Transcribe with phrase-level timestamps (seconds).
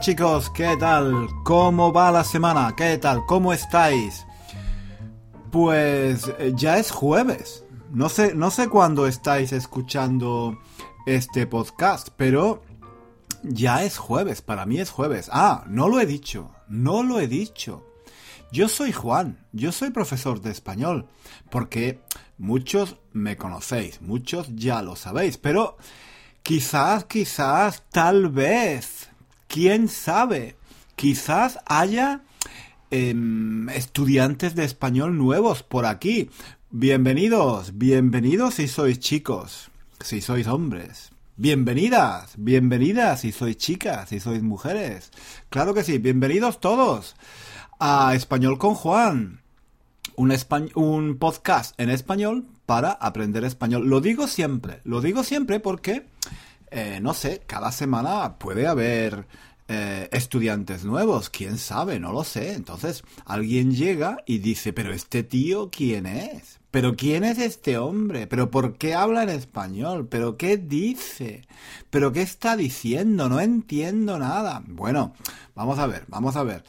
[0.00, 1.28] chicos, ¿qué tal?
[1.44, 2.74] ¿Cómo va la semana?
[2.74, 3.26] ¿Qué tal?
[3.26, 4.26] ¿Cómo estáis?
[5.52, 7.66] Pues eh, ya es jueves.
[7.90, 10.58] No sé, no sé cuándo estáis escuchando
[11.04, 12.62] este podcast, pero
[13.42, 14.40] ya es jueves.
[14.40, 15.28] Para mí es jueves.
[15.32, 16.50] Ah, no lo he dicho.
[16.66, 17.86] No lo he dicho.
[18.52, 19.44] Yo soy Juan.
[19.52, 21.08] Yo soy profesor de español.
[21.50, 22.00] Porque
[22.38, 24.00] muchos me conocéis.
[24.00, 25.36] Muchos ya lo sabéis.
[25.36, 25.76] Pero
[26.42, 29.09] quizás, quizás, tal vez
[29.50, 30.54] quién sabe,
[30.94, 32.22] quizás haya
[32.92, 36.30] em, estudiantes de español nuevos por aquí.
[36.70, 41.10] Bienvenidos, bienvenidos si sois chicos, si sois hombres.
[41.36, 45.10] Bienvenidas, bienvenidas si sois chicas, si sois mujeres.
[45.48, 47.16] Claro que sí, bienvenidos todos
[47.80, 49.40] a Español con Juan.
[50.14, 53.88] Un, podcast en español para aprender español.
[53.88, 56.04] Lo digo siempre, lo digo siempre porque
[56.70, 59.26] eh, no sé, cada semana puede haber
[59.72, 62.54] eh, estudiantes nuevos, quién sabe, no lo sé.
[62.54, 66.58] Entonces alguien llega y dice, pero este tío, ¿quién es?
[66.72, 68.26] ¿Pero quién es este hombre?
[68.26, 70.08] ¿Pero por qué habla en español?
[70.08, 71.46] ¿Pero qué dice?
[71.88, 73.28] ¿Pero qué está diciendo?
[73.28, 74.64] No entiendo nada.
[74.66, 75.14] Bueno,
[75.54, 76.64] vamos a ver, vamos a ver.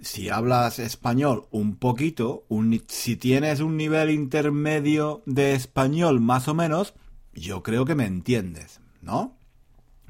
[0.00, 2.44] Si hablas español un poquito,
[2.88, 6.94] si tienes un nivel intermedio de español más o menos,
[7.32, 8.82] yo creo que me entiendes.
[9.02, 9.36] ¿no?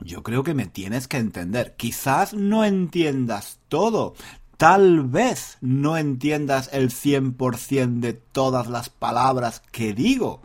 [0.04, 1.74] Yo creo que me tienes que entender.
[1.76, 4.14] Quizás no entiendas todo.
[4.56, 10.42] Tal vez no entiendas el 100% de todas las palabras que digo.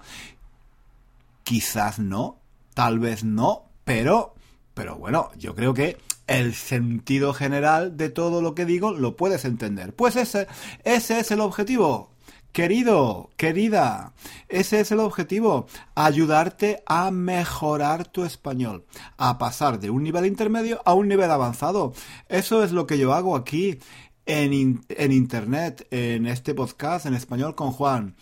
[1.43, 2.37] Quizás no,
[2.73, 4.33] tal vez no, pero
[4.73, 5.97] pero bueno, yo creo que
[6.27, 9.93] el sentido general de todo lo que digo lo puedes entender.
[9.93, 10.47] Pues ese
[10.83, 12.11] ese es el objetivo.
[12.57, 14.13] Querido, querida,
[14.49, 18.83] ese es el objetivo, ayudarte a mejorar tu español,
[19.15, 21.93] a pasar de un nivel intermedio a un nivel avanzado.
[22.29, 23.77] Eso es lo que yo hago aquí
[24.25, 28.15] en, en Internet, en este podcast en español con Juan.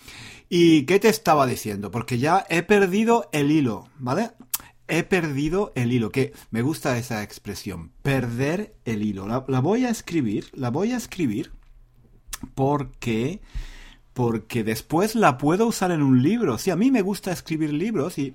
[0.50, 1.90] ¿Y qué te estaba diciendo?
[1.90, 4.32] Porque ya he perdido el hilo, ¿vale?
[4.90, 9.30] He perdido el hilo, que me gusta esa expresión, perder el hilo.
[9.30, 11.54] La, la voy a escribir, la voy a escribir
[12.54, 13.40] porque
[14.16, 16.58] porque después la puedo usar en un libro.
[16.58, 18.34] Sí, a mí me gusta escribir libros y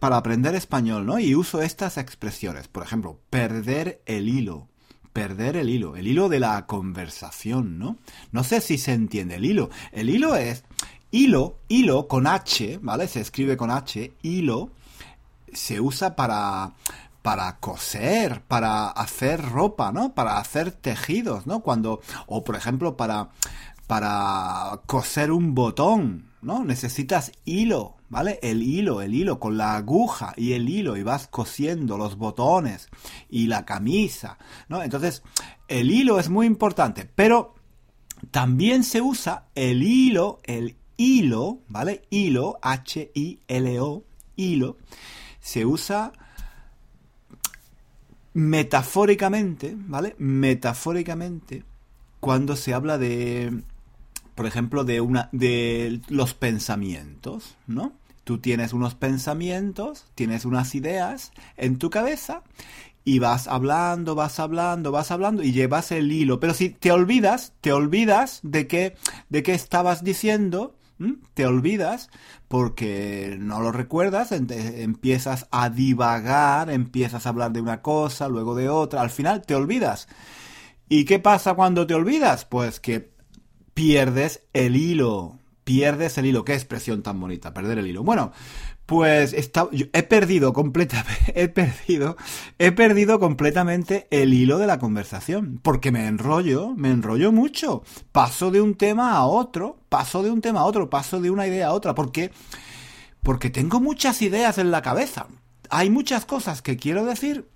[0.00, 1.20] para aprender español, ¿no?
[1.20, 2.66] Y uso estas expresiones.
[2.66, 4.66] Por ejemplo, perder el hilo.
[5.12, 5.94] Perder el hilo.
[5.94, 7.96] El hilo de la conversación, ¿no?
[8.32, 9.70] No sé si se entiende el hilo.
[9.92, 10.64] El hilo es
[11.12, 13.06] hilo, hilo con H, ¿vale?
[13.06, 14.70] Se escribe con H, hilo.
[15.52, 16.72] Se usa para
[17.22, 20.14] para coser, para hacer ropa, ¿no?
[20.14, 21.60] Para hacer tejidos, ¿no?
[21.60, 23.28] Cuando, o por ejemplo, para,
[23.88, 26.62] para coser un botón, ¿no?
[26.62, 28.38] Necesitas hilo, ¿vale?
[28.42, 32.90] El hilo, el hilo con la aguja y el hilo y vas cosiendo los botones
[33.30, 34.36] y la camisa,
[34.68, 34.82] ¿no?
[34.82, 35.22] Entonces,
[35.68, 37.54] el hilo es muy importante, pero
[38.30, 42.02] también se usa el hilo, el hilo, ¿vale?
[42.10, 44.04] Hilo, H-I-L-O,
[44.36, 44.76] hilo,
[45.40, 46.12] se usa
[48.34, 50.14] metafóricamente, ¿vale?
[50.18, 51.64] Metafóricamente
[52.20, 53.62] cuando se habla de
[54.38, 57.94] por ejemplo, de una de los pensamientos, ¿no?
[58.22, 62.44] Tú tienes unos pensamientos, tienes unas ideas en tu cabeza
[63.04, 66.38] y vas hablando, vas hablando, vas hablando y llevas el hilo.
[66.38, 68.94] Pero si te olvidas, te olvidas de qué,
[69.28, 70.76] de qué estabas diciendo,
[71.34, 72.08] te olvidas
[72.46, 78.68] porque no lo recuerdas, empiezas a divagar, empiezas a hablar de una cosa, luego de
[78.68, 80.06] otra, al final te olvidas.
[80.88, 82.44] ¿Y qué pasa cuando te olvidas?
[82.44, 83.17] Pues que
[83.78, 85.38] pierdes el hilo.
[85.62, 86.44] Pierdes el hilo.
[86.44, 88.02] Qué expresión tan bonita, perder el hilo.
[88.02, 88.32] Bueno,
[88.86, 92.16] pues he perdido completamente, he perdido,
[92.58, 98.50] he perdido completamente el hilo de la conversación, porque me enrollo, me enrollo mucho, paso
[98.50, 101.68] de un tema a otro, paso de un tema a otro, paso de una idea
[101.68, 102.32] a otra, porque,
[103.22, 105.28] porque tengo muchas ideas en la cabeza,
[105.70, 107.46] hay muchas cosas que quiero decir,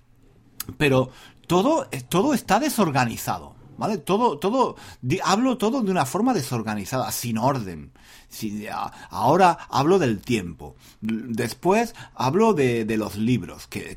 [0.77, 1.09] pero
[1.47, 3.52] todo, todo está desorganizado.
[3.77, 3.97] ¿Vale?
[3.97, 4.75] Todo, todo,
[5.23, 7.91] hablo todo de una forma desorganizada, sin orden.
[9.09, 10.75] ahora hablo del tiempo.
[11.01, 13.95] Después hablo de, los libros que,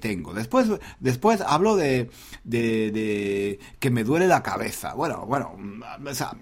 [0.00, 0.34] tengo.
[0.34, 0.68] Después,
[1.00, 2.10] después hablo de,
[2.44, 4.94] de, que me duele la cabeza.
[4.94, 5.56] Bueno, bueno,
[6.04, 6.36] o sea,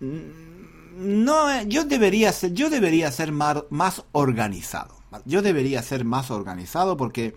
[0.00, 4.96] no, yo debería ser, yo debería ser más, más organizado.
[5.24, 7.36] Yo debería ser más organizado porque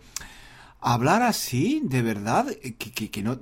[0.81, 2.47] hablar así, de verdad,
[2.77, 3.38] que, que no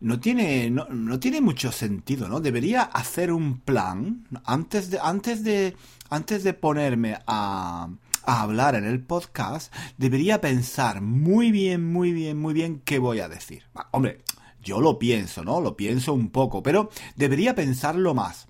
[0.00, 2.40] no tiene, no, no, tiene mucho sentido, ¿no?
[2.40, 5.76] Debería hacer un plan antes de, antes de,
[6.08, 7.88] antes de ponerme a,
[8.24, 13.20] a hablar en el podcast, debería pensar muy bien, muy bien, muy bien qué voy
[13.20, 13.64] a decir.
[13.90, 14.22] Hombre,
[14.62, 15.60] yo lo pienso, ¿no?
[15.60, 18.46] Lo pienso un poco, pero debería pensarlo más.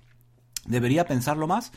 [0.65, 1.71] Debería pensarlo más.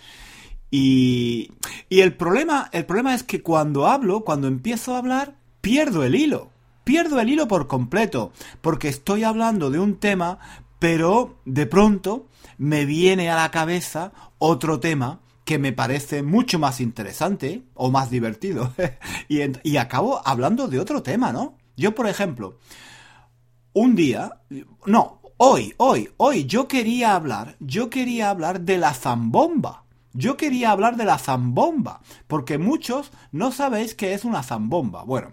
[0.70, 1.52] Y,
[1.88, 6.14] y el problema, el problema es que cuando hablo, cuando empiezo a hablar, pierdo el
[6.14, 6.50] hilo.
[6.84, 10.38] Pierdo el hilo por completo, porque estoy hablando de un tema,
[10.78, 12.26] pero de pronto
[12.58, 18.10] me viene a la cabeza otro tema que me parece mucho más interesante o más
[18.10, 18.72] divertido.
[19.28, 21.56] y, y acabo hablando de otro tema, ¿no?
[21.76, 22.58] Yo, por ejemplo,
[23.72, 24.40] un día,
[24.86, 29.84] no, hoy, hoy, hoy, yo quería hablar, yo quería hablar de la zambomba.
[30.12, 35.02] Yo quería hablar de la zambomba, porque muchos no sabéis qué es una zambomba.
[35.02, 35.32] Bueno,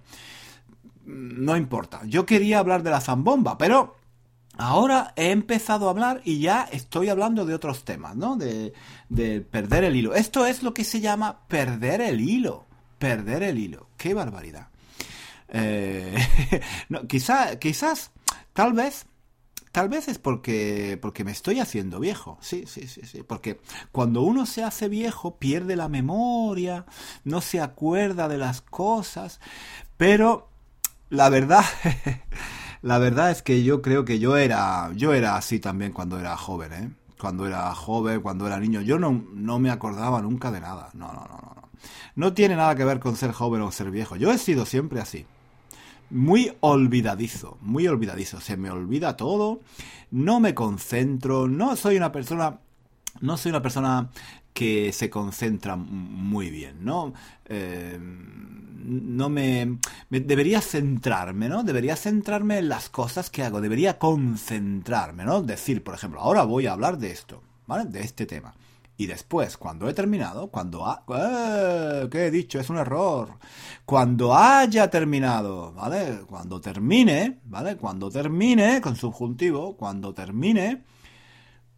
[1.06, 3.96] no importa, yo quería hablar de la zambomba, pero
[4.58, 8.36] ahora he empezado a hablar y ya estoy hablando de otros temas, ¿no?
[8.36, 8.74] De,
[9.10, 10.14] de perder el hilo.
[10.16, 12.66] Esto es lo que se llama perder el hilo.
[13.00, 13.88] Perder el hilo.
[13.98, 14.68] ¡Qué barbaridad!
[15.54, 16.16] Eh,
[17.08, 18.12] quizá, quizás
[18.54, 19.06] Tal vez,
[19.72, 22.38] tal vez es porque, porque me estoy haciendo viejo.
[22.42, 23.24] Sí, sí, sí, sí.
[23.24, 23.62] Porque
[23.92, 26.86] cuando uno se hace viejo pierde la memoria,
[27.24, 29.40] no se acuerda de las cosas.
[29.98, 30.50] Pero
[31.12, 31.64] la verdad,
[32.82, 36.36] la verdad es que yo creo que yo era, yo era así también cuando era
[36.36, 36.90] joven, ¿eh?
[37.20, 40.90] Cuando era joven, cuando era niño, yo no, no me acordaba nunca de nada.
[40.94, 41.70] No, no, no, no.
[42.16, 44.16] No tiene nada que ver con ser joven o ser viejo.
[44.16, 45.28] Yo he sido siempre así
[46.12, 48.40] muy olvidadizo, muy olvidadizo.
[48.42, 49.62] Se me olvida todo,
[50.12, 52.60] no me concentro, no soy una persona,
[53.22, 54.10] no soy una persona
[54.54, 57.14] que se concentra muy bien, ¿no?
[57.46, 57.98] Eh,
[58.84, 59.78] no me,
[60.10, 61.64] me, Debería centrarme, ¿no?
[61.64, 65.42] Debería centrarme en las cosas que hago, debería concentrarme, ¿no?
[65.42, 67.86] Decir, por ejemplo, ahora voy a hablar de esto, ¿vale?
[67.86, 68.54] De este tema.
[69.02, 70.86] Y después, cuando he terminado, cuando...
[70.86, 71.04] Ha...
[71.10, 72.08] ¡Eh!
[72.12, 72.60] ¿Qué he dicho?
[72.60, 73.40] Es un error.
[73.84, 76.20] Cuando haya terminado, ¿vale?
[76.28, 77.78] Cuando termine, ¿vale?
[77.78, 80.84] Cuando termine, con subjuntivo, cuando termine,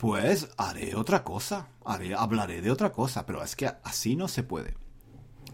[0.04, 1.68] pues haré otra cosa.
[1.86, 3.26] Haré, hablaré de otra cosa.
[3.26, 4.74] Pero es que así no se puede.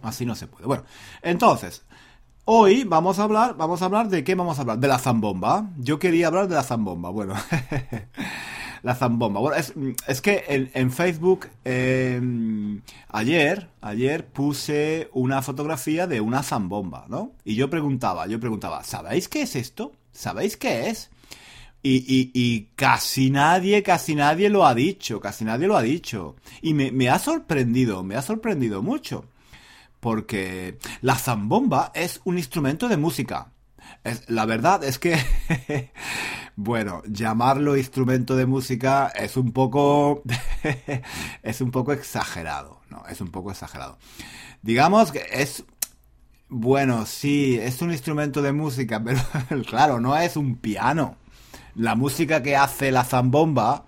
[0.01, 0.65] Así no se puede.
[0.65, 0.85] Bueno,
[1.21, 1.83] entonces,
[2.51, 5.69] Hoy vamos a hablar, vamos a hablar de qué vamos a hablar, de la zambomba.
[5.77, 7.35] Yo quería hablar de la zambomba, bueno.
[8.81, 9.39] la zambomba.
[9.39, 9.55] Bueno,
[10.07, 17.33] es, que en, Facebook em, ayer, ayer puse una fotografía de una zambomba, ¿no?
[17.45, 19.91] Y yo preguntaba, yo preguntaba, ¿sabéis qué es esto?
[20.11, 21.11] ¿Sabéis qué es?
[21.81, 26.35] Y, casi nadie, casi nadie lo ha dicho, casi nadie lo ha dicho.
[26.61, 29.25] Y me, me ha sorprendido, me ha sorprendido mucho.
[29.99, 33.51] Porque la zambomba es un instrumento de música.
[34.03, 35.17] Es, la verdad es que
[36.61, 40.23] Bueno, llamarlo instrumento de música es un poco.
[41.41, 42.81] es un poco exagerado.
[42.89, 43.97] No, es un poco exagerado.
[44.61, 45.63] Digamos que es.
[46.49, 49.01] Bueno, sí, es un instrumento de música,
[49.47, 51.15] pero claro, no es un piano.
[51.79, 53.85] La música que hace la zambomba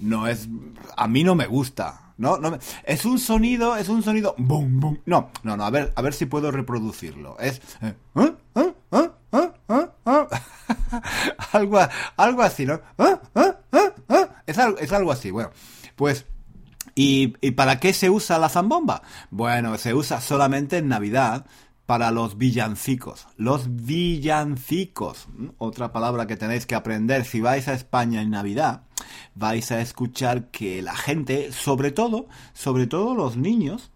[0.00, 0.48] no es.
[0.96, 2.14] A mí no me gusta.
[2.16, 4.34] No, no es un sonido, es un sonido.
[4.38, 5.00] Boom, boom.
[5.06, 7.38] No, no, no, a ver, a ver si puedo reproducirlo.
[7.38, 7.60] Es.
[7.80, 7.94] ¿eh?
[8.16, 8.34] ¿Eh?
[8.56, 8.72] ¿Eh?
[11.52, 11.78] Algo,
[12.16, 12.80] algo así, ¿no?
[14.46, 15.50] Es, algo, es algo así, bueno.
[15.94, 16.26] Pues
[16.94, 19.02] ¿Y, ¿Y, para qué se usa la zambomba?
[19.30, 21.46] Bueno, se usa solamente en Navidad
[21.88, 23.28] para los villancicos.
[23.38, 25.26] Los villancicos.
[25.56, 28.82] Otra palabra que tenéis que aprender si vais a España en Navidad.
[29.34, 33.90] Vais a escuchar que la gente, sobre todo, sobre todo los niños,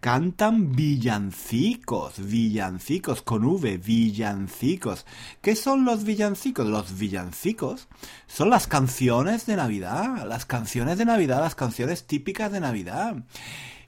[0.00, 5.04] cantan villancicos, villancicos con V, villancicos.
[5.42, 6.66] ¿Qué son los villancicos?
[6.66, 7.88] Los villancicos
[8.28, 13.14] son las canciones de Navidad, las canciones de Navidad, las canciones típicas de Navidad.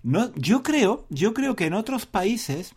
[0.03, 2.75] No, yo creo, yo creo que en otros países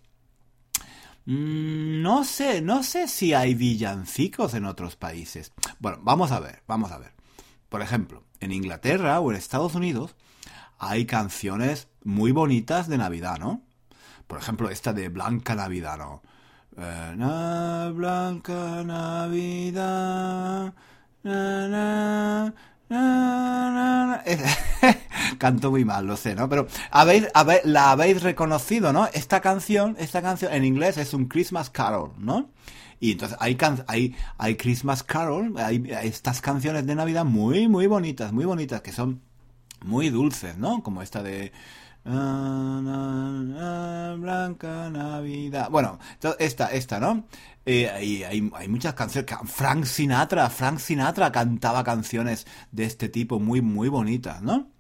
[1.26, 5.54] no sé, no sé si hay villancicos en otros países.
[5.80, 7.14] Bueno, vamos a ver, vamos a ver.
[7.70, 10.16] Por ejemplo, en Inglaterra o en Estados Unidos
[10.78, 13.62] hay canciones muy bonitas de Navidad, ¿no?
[14.28, 16.22] Por ejemplo, esta de Blanca Navidad, ¿no?
[16.78, 20.74] Eh, Blanca Navidad.
[25.38, 26.50] Canto muy mal, lo sé, ¿no?
[26.50, 27.28] Pero habéis,
[27.64, 29.08] la habéis reconocido, ¿no?
[29.14, 32.50] Esta canción, esta canción en inglés es un Christmas Carol, ¿no?
[33.00, 38.32] Y entonces hay, hay, hay Christmas Carol, hay estas canciones de Navidad muy, muy bonitas,
[38.32, 39.22] muy bonitas, que son
[39.84, 40.82] muy dulces, ¿no?
[40.82, 41.52] Como esta de...
[44.18, 45.70] Blanca Navidad.
[45.72, 45.98] Bueno,
[46.38, 47.26] esta, esta, ¿no?
[47.66, 49.32] Eh, hay, hay, muchas canciones.
[49.46, 54.75] Frank Sinatra, Frank Sinatra cantaba canciones de este tipo muy, muy bonitas, ¿no?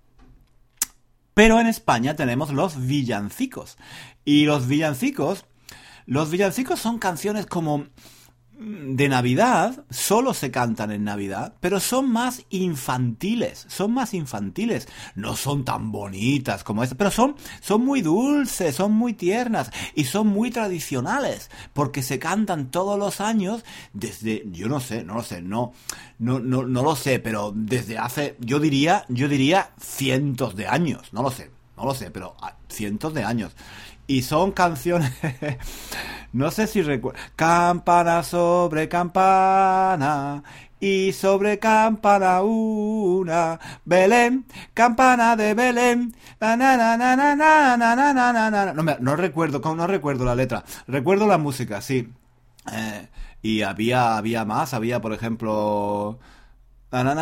[1.36, 3.77] Pero en España tenemos los villancicos.
[4.24, 5.46] Y los villancicos,
[6.06, 7.88] los villancicos son canciones como
[8.58, 15.36] de Navidad solo se cantan en Navidad, pero son más infantiles, son más infantiles, no
[15.36, 20.28] son tan bonitas como estas, pero son, son muy dulces, son muy tiernas y son
[20.28, 25.42] muy tradicionales, porque se cantan todos los años desde, yo no sé, no lo sé,
[25.42, 25.74] no,
[26.20, 31.12] no, no, no lo sé, pero desde hace, yo diría, yo diría cientos de años,
[31.12, 32.36] no lo sé, no lo sé, pero
[32.70, 33.54] cientos de años.
[34.08, 35.12] Y son canciones
[36.36, 37.18] No sé si recuerdo.
[37.38, 40.44] Campana sobre campana.
[40.82, 43.58] Y sobre campana una.
[43.86, 46.14] Belén, campana de Belén.
[46.42, 46.58] No,
[48.84, 50.66] me, recuerdo, no recuerdo la letra.
[50.88, 52.12] Recuerdo la música, sí.
[52.70, 53.08] Eh,
[53.42, 56.20] y había, había más, había, por ejemplo.
[56.92, 57.14] Bueno,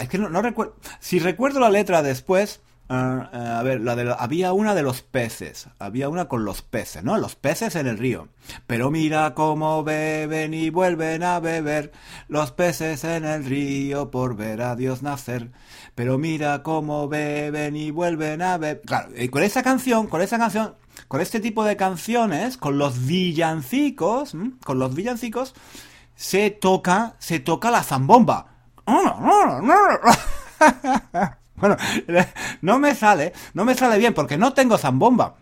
[0.00, 0.74] es que no recuerdo.
[0.98, 2.60] Si recuerdo la letra después
[2.92, 6.60] Ah, eh, a ver, la de había una de los peces, había una con los
[6.60, 7.16] peces, ¿no?
[7.18, 8.26] Los peces en el río.
[8.66, 11.92] Pero mira cómo beben y vuelven a beber
[12.26, 15.52] los peces en el río por ver a Dios nacer.
[15.94, 18.82] Pero mira cómo beben y vuelven a beber.
[18.84, 20.74] Claro, y con esa canción, con esa canción,
[21.06, 25.54] con este tipo de canciones, con los villancicos, con los villancicos,
[26.16, 28.48] se toca, se toca la zambomba.
[31.60, 31.76] Bueno,
[32.62, 35.36] no me sale, no me sale bien porque no tengo zambomba.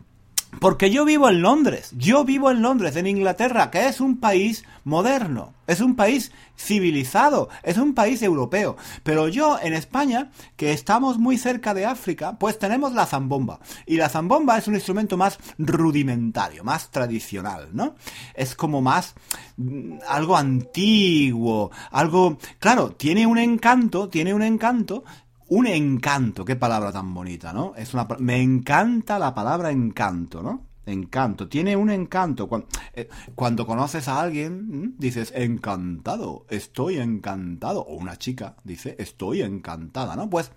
[0.60, 4.64] Porque yo vivo en Londres, yo vivo en Londres, en Inglaterra, que es un país
[4.82, 8.76] moderno, es un país civilizado, es un país europeo.
[9.04, 13.60] Pero yo en España, que estamos muy cerca de África, pues tenemos la zambomba.
[13.86, 17.94] Y la zambomba es un instrumento más rudimentario, más tradicional, ¿no?
[18.34, 19.14] Es como más
[19.58, 22.38] mm, algo antiguo, algo...
[22.58, 25.04] Claro, tiene un encanto, tiene un encanto
[25.48, 27.74] un encanto, qué palabra tan bonita, ¿no?
[27.76, 30.66] Es una, me encanta la palabra encanto, ¿no?
[30.86, 32.48] Encanto, tiene un encanto.
[32.94, 37.80] Eh, cuando, conoces a alguien, dices, encantado, estoy encantado.
[37.80, 40.30] O una chica dice, estoy encantada, ¿no?
[40.30, 40.50] Pues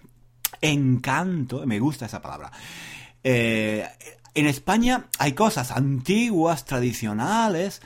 [0.61, 2.51] encanto, me gusta esa palabra.
[3.23, 3.85] Eh,
[4.33, 7.81] en España hay cosas antiguas, tradicionales,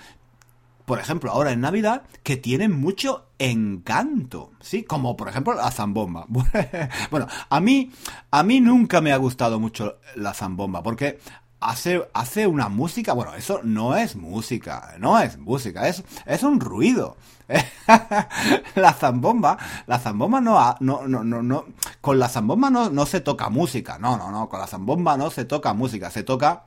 [0.86, 4.84] por ejemplo, ahora en Navidad, que tienen mucho encanto, ¿sí?
[4.84, 6.26] Como por ejemplo la zambomba.
[7.12, 7.92] bueno, a mí,
[8.32, 11.20] a mí nunca me ha gustado mucho la zambomba, porque
[11.60, 16.60] hace, hace una música, bueno, eso no es música, no es música, es, es un
[16.60, 17.18] ruido.
[18.76, 21.66] la zambomba, la zambomba no, no, no, no, no,
[22.02, 25.30] con la zambomba no, no se toca música, no, no, no, con la zambomba no
[25.30, 26.64] se toca música, se toca,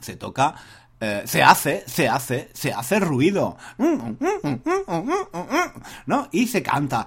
[0.00, 0.56] se toca
[1.00, 3.56] eh, se hace, se hace, se hace ruido.
[6.06, 6.28] ¿No?
[6.32, 7.06] Y se canta.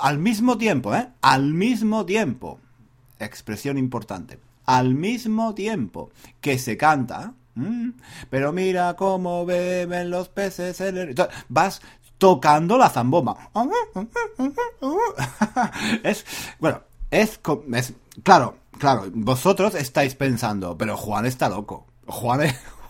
[0.00, 1.08] al mismo tiempo, ¿eh?
[1.22, 2.58] Al mismo tiempo.
[3.18, 4.38] Expresión importante.
[4.66, 7.34] Al mismo tiempo que se canta.
[8.30, 11.14] Pero mira cómo beben los peces en el...
[11.48, 11.80] Vas
[12.18, 13.50] tocando la zambomba.
[16.02, 16.24] es,
[16.58, 17.40] bueno, es,
[17.72, 17.92] es,
[18.22, 21.86] claro, claro, vosotros estáis pensando, pero Juan está loco.
[22.06, 22.40] Juan,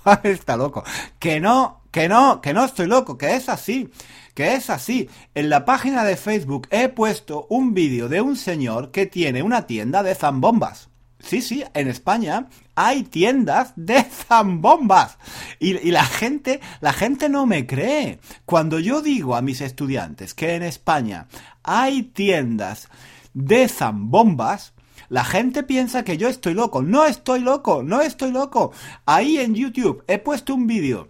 [0.23, 0.85] está loco.
[1.19, 3.91] Que no, que no, que no estoy loco, que es así,
[4.35, 5.09] que es así.
[5.35, 9.67] En la página de Facebook he puesto un vídeo de un señor que tiene una
[9.67, 10.91] tienda de zambombas.
[11.21, 15.17] Sí, sí, en España hay tiendas de zambombas.
[15.59, 18.19] Y, y, la gente, la gente no me cree.
[18.45, 21.29] Cuando yo digo a mis estudiantes que en España
[21.63, 22.89] hay tiendas
[23.33, 24.75] de zambombas,
[25.09, 26.83] la gente piensa que yo estoy loco.
[26.83, 28.73] No estoy loco, no estoy loco.
[29.07, 31.09] Ahí en YouTube he puesto un vídeo.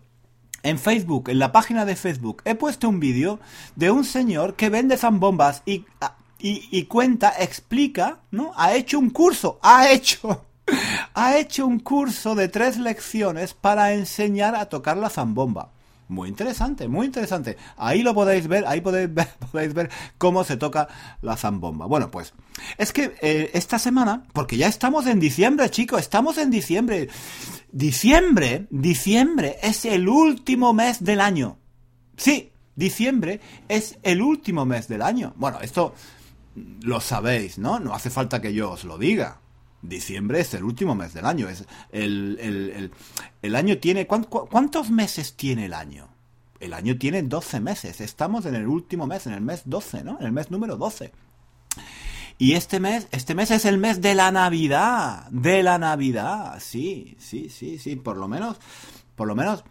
[0.63, 3.39] En Facebook, en la página de Facebook, he puesto un vídeo
[3.77, 5.85] de un señor que vende zambombas y,
[6.39, 8.53] y, y cuenta, explica, ¿no?
[8.57, 10.47] Ha hecho un curso, ha hecho
[11.15, 15.74] ha hecho un curso de tres lecciones para enseñar a tocar la zambomba.
[16.09, 17.57] Muy interesante, muy interesante.
[17.77, 20.89] Ahí lo podéis ver, ahí podéis ver, podéis ver cómo se toca
[21.23, 21.87] la zambomba.
[21.87, 22.35] Bueno, pues
[22.77, 27.09] es que eh, esta semana, porque ya estamos en diciembre, chicos, estamos en diciembre.
[27.73, 31.59] Diciembre, diciembre es el último mes del año.
[32.17, 35.33] Sí, diciembre es el último mes del año.
[35.37, 35.95] Bueno, esto
[36.83, 37.81] lo sabéis, ¿no?
[37.81, 39.41] No hace falta que yo os lo diga.
[39.89, 41.49] Diciembre es el último mes del año.
[41.49, 42.91] Es el,
[43.43, 44.07] el, año tiene...
[44.07, 46.09] ¿Cuántos meses tiene el año?
[46.59, 48.01] El año tiene 12 meses.
[48.01, 50.19] Estamos en el último mes, en el mes 12, ¿no?
[50.19, 51.13] En el mes número 12.
[52.39, 55.29] Y este mes, este mes es el mes de la Navidad.
[55.31, 56.59] De la Navidad.
[56.61, 57.97] Sí, sí, sí, sí.
[57.97, 58.57] Por lo menos,
[59.15, 59.65] por lo menos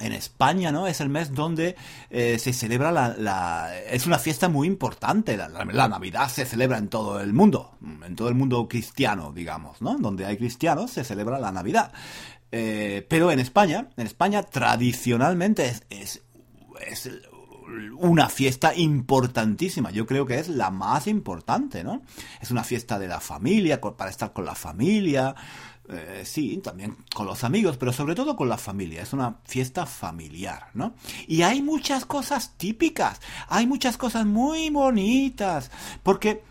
[0.00, 0.86] en España, ¿no?
[0.86, 1.76] Es el mes donde
[2.10, 5.36] eh, se celebra la, Es una fiesta muy importante.
[5.36, 7.72] La, Navidad se celebra en todo el mundo.
[8.04, 9.96] En todo el mundo cristiano, digamos, ¿no?
[9.98, 11.92] Donde hay cristianos se celebra la Navidad.
[12.52, 16.22] Eh, pero en España, en España tradicionalmente es,
[16.80, 17.10] es
[17.98, 19.90] una fiesta importantísima.
[19.90, 22.02] Yo creo que es la más importante, ¿no?
[22.40, 25.34] Es una fiesta de la familia, para estar con la familia,
[25.88, 29.02] eh, sí, también con los amigos, pero sobre todo con la familia.
[29.02, 30.94] Es una fiesta familiar, ¿no?
[31.26, 35.70] Y hay muchas cosas típicas, hay muchas cosas muy bonitas,
[36.02, 36.42] porque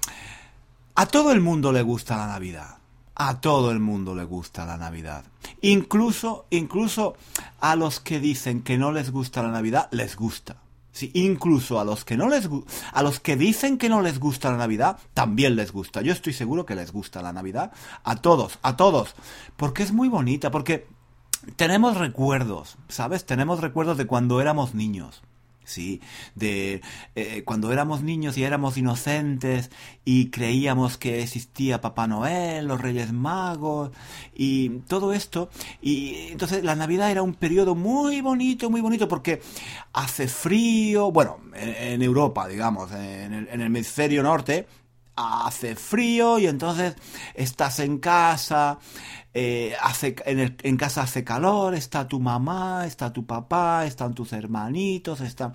[0.96, 2.78] a todo el mundo le gusta la Navidad.
[3.18, 5.24] A todo el mundo le gusta la Navidad.
[5.62, 7.16] Incluso, incluso
[7.62, 10.58] a los que dicen que no les gusta la Navidad, les gusta.
[10.96, 12.48] Sí, incluso a los que no les
[12.94, 16.02] a los que dicen que no les gusta la Navidad, también les gusta.
[16.02, 17.74] Yo estoy seguro que les gusta la Navidad
[18.06, 19.14] a todos, a todos,
[19.58, 20.88] porque es muy bonita, porque
[21.58, 23.26] tenemos recuerdos, ¿sabes?
[23.26, 25.22] Tenemos recuerdos de cuando éramos niños.
[25.66, 26.02] Sí,
[26.36, 26.82] de
[27.16, 29.72] eh, cuando éramos niños y éramos inocentes
[30.06, 33.92] y creíamos que existía Papá Noel, los Reyes Magos
[34.34, 35.50] y todo esto.
[35.82, 39.42] Y entonces la Navidad era un periodo muy bonito, muy bonito porque
[39.94, 44.68] hace frío, bueno, en, Europa, digamos, en en el hemisferio norte,
[45.16, 46.96] hace frío y entonces
[47.34, 48.80] estás en casa,
[49.38, 55.20] eh, hace, en, casa hace calor, está tu mamá, está tu papá, están tus hermanitos,
[55.20, 55.52] está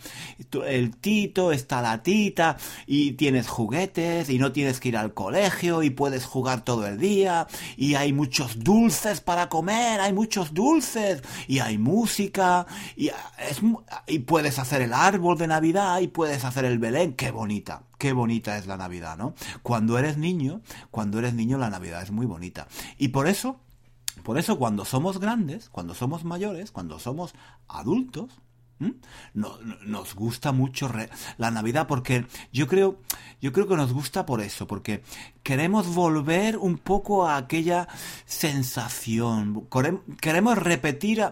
[0.66, 5.82] el tito, está la tita, y tienes juguetes, y no tienes que ir al colegio,
[5.82, 7.46] y puedes jugar todo el día,
[7.78, 13.10] y hay muchos dulces para comer, hay muchos dulces, y hay música, y,
[14.06, 18.14] y puedes hacer el árbol de Navidad, y puedes hacer el Belén, qué bonita qué
[18.14, 19.34] bonita es la Navidad, ¿no?
[19.62, 22.66] Cuando eres niño, cuando eres niño la Navidad es muy bonita.
[22.96, 23.60] Y por eso
[24.22, 27.34] por eso cuando somos grandes, cuando somos mayores, cuando somos
[27.68, 28.40] adultos,
[29.34, 30.90] nos gusta mucho
[31.36, 32.98] la Navidad porque yo creo,
[33.40, 35.02] yo creo que nos gusta por eso, porque
[35.42, 37.88] queremos volver un poco a aquella
[38.24, 39.68] sensación,
[40.20, 41.22] queremos repetir,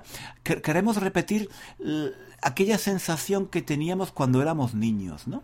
[0.42, 1.48] queremos repetir
[2.42, 5.42] aquella sensación que teníamos cuando éramos niños, ¿no?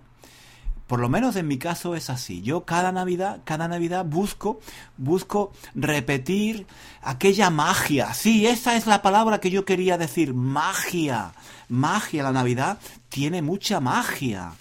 [0.86, 2.42] Por lo menos en mi caso es así.
[2.42, 4.60] Yo cada Navidad, cada Navidad busco,
[4.98, 6.66] busco repetir
[7.00, 8.12] aquella magia.
[8.12, 11.32] Sí, esa es la palabra que yo quería decir, magia.
[11.68, 14.52] Magia, la Navidad tiene mucha magia.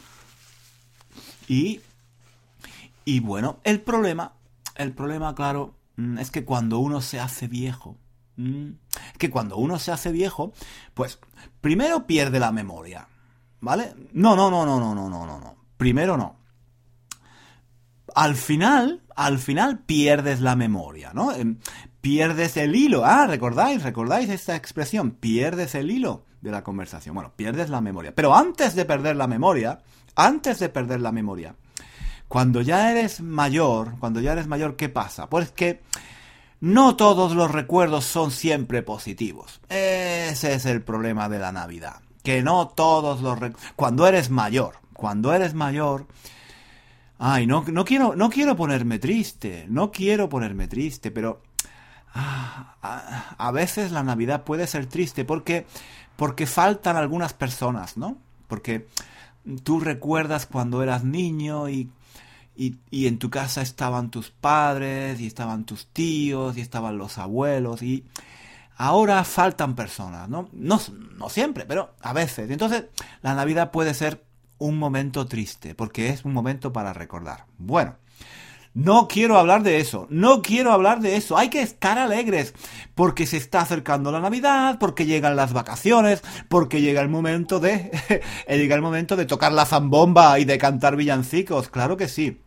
[1.50, 1.82] Y,
[3.04, 4.34] y bueno, el problema,
[4.76, 7.98] el problema, claro, mm, es que cuando uno se hace viejo,
[8.38, 8.70] mm,
[9.18, 10.54] que cuando uno se hace viejo,
[10.94, 11.20] pues
[11.60, 13.10] primero pierde la memoria.
[13.60, 13.94] ¿Vale?
[14.14, 15.63] No, no, no, no, no, no, no, no.
[15.84, 16.38] Primero no.
[18.16, 21.34] Al final, al final pierdes la memoria, ¿no?
[21.34, 21.58] Em,
[22.00, 23.04] pierdes el hilo.
[23.04, 23.84] Ah, ¿recordáis?
[23.84, 25.12] ¿Recordáis esta expresión?
[25.12, 27.16] Pierdes el hilo de la conversación.
[27.16, 28.16] Bueno, pierdes la memoria.
[28.16, 29.82] Pero antes de perder la memoria,
[30.16, 31.54] antes de perder la memoria,
[32.30, 35.28] cuando ya eres mayor, cuando ya eres mayor, ¿qué pasa?
[35.28, 35.82] Pues que
[36.62, 39.60] no todos los recuerdos son siempre positivos.
[39.68, 41.96] Ese es el problema de la Navidad.
[42.24, 43.74] Que no todos los recuerdos...
[43.76, 46.08] Cuando eres mayor, cuando eres mayor,
[47.20, 51.42] ay, no, no, quiero, no quiero ponerme triste, no quiero ponerme triste, pero
[52.14, 55.66] ah, a, veces la Navidad puede ser triste porque,
[56.16, 58.18] porque faltan algunas personas, ¿no?
[58.48, 58.88] Porque
[59.64, 61.90] tú recuerdas cuando eras niño y,
[62.56, 67.18] y, y, en tu casa estaban tus padres y estaban tus tíos y estaban los
[67.18, 68.06] abuelos y
[68.78, 70.50] ahora faltan personas, ¿no?
[70.52, 70.80] No,
[71.18, 72.50] no siempre, pero a veces.
[72.50, 72.86] Entonces
[73.22, 74.24] la Navidad puede ser
[74.58, 77.46] un momento triste, porque es un momento para recordar.
[77.58, 77.98] Bueno,
[78.74, 82.56] no quiero hablar de eso, no quiero hablar de eso, hay que estar alegres,
[82.96, 87.92] porque se está acercando la Navidad, porque llegan las vacaciones, porque llega el momento de
[88.48, 92.40] llega el momento de tocar la zambomba y de cantar villancicos, claro que sí.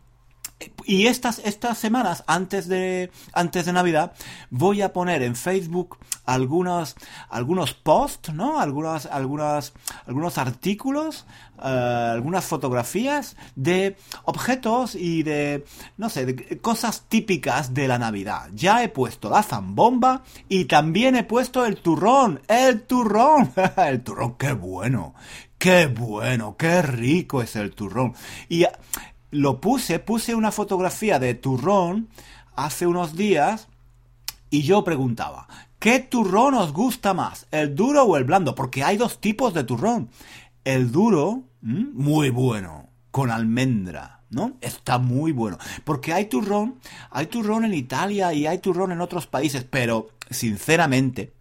[0.85, 4.13] Y estas, estas semanas, antes de, antes de Navidad,
[4.49, 6.95] voy a poner en Facebook algunos,
[7.29, 8.59] algunos posts, ¿no?
[8.59, 9.73] Algunas, algunas,
[10.07, 11.27] algunos artículos,
[11.63, 15.65] eh, algunas fotografías de objetos y de,
[15.97, 18.49] no sé, de cosas típicas de la Navidad.
[18.53, 22.41] Ya he puesto la zambomba y también he puesto el turrón.
[22.47, 23.51] ¡El turrón!
[23.77, 25.13] el turrón, qué bueno.
[25.57, 28.13] Qué bueno, qué rico es el turrón.
[28.47, 28.65] Y
[29.31, 32.09] lo puse, puse una fotografía de turrón
[32.55, 33.67] hace unos días
[34.49, 35.47] y yo preguntaba,
[35.79, 37.47] ¿qué turrón os gusta más?
[37.51, 38.55] ¿El duro o el blando?
[38.55, 40.09] Porque hay dos tipos de turrón.
[40.63, 44.57] El duro, muy bueno, con almendra, ¿no?
[44.61, 45.57] Está muy bueno.
[45.83, 51.33] Porque hay turrón, hay turrón en Italia y hay turrón en otros países, pero sinceramente,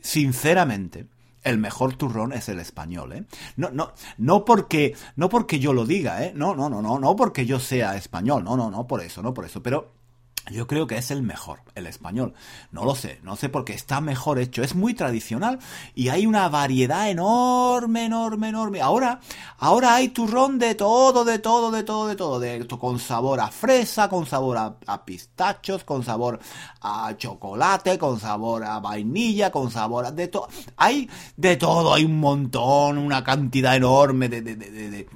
[0.00, 1.06] sinceramente,
[1.42, 3.24] el mejor turrón es el español, ¿eh?
[3.56, 6.32] No, no, no porque, no porque yo lo diga, ¿eh?
[6.34, 9.32] No, no, no, no, no porque yo sea español, no, no, no por eso, no
[9.32, 9.99] por eso, pero
[10.48, 12.34] yo creo que es el mejor, el español.
[12.72, 14.62] No lo sé, no sé porque está mejor hecho.
[14.62, 15.58] Es muy tradicional
[15.94, 18.80] y hay una variedad enorme, enorme, enorme.
[18.80, 19.20] Ahora,
[19.58, 22.40] ahora hay turrón de todo, de todo, de todo, de todo.
[22.40, 26.40] De, con sabor a fresa, con sabor a, pistachos, con sabor
[26.80, 30.48] a chocolate, con sabor a vainilla, con sabor a de todo.
[30.76, 35.08] Hay de todo, hay un montón, una cantidad enorme de, de,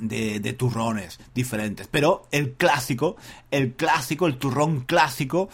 [0.00, 1.88] de turrones diferentes.
[1.88, 3.16] Pero el clásico,
[3.50, 5.48] el clásico, el turrón clásico,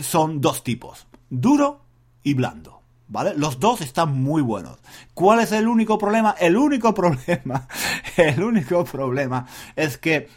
[0.00, 1.80] son dos tipos, duro
[2.22, 2.80] y blando.
[3.06, 3.34] ¿Vale?
[3.36, 4.78] Los dos están muy buenos.
[5.12, 6.34] ¿Cuál es el único problema?
[6.40, 7.68] El único problema,
[8.16, 9.46] el único problema
[9.76, 10.28] es que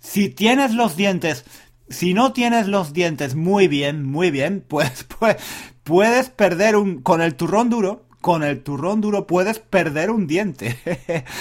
[0.00, 1.44] si tienes los dientes,
[1.88, 5.36] si no tienes los dientes muy bien, muy bien, pues, pues
[5.84, 10.76] puedes perder un, con el turrón duro, con el turrón duro puedes perder un diente.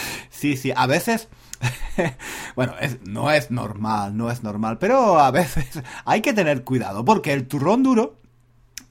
[0.29, 1.29] sí, sí, a veces...
[2.55, 5.65] bueno, no es normal, no es normal, pero a veces
[6.05, 8.19] hay que tener cuidado porque el turrón duro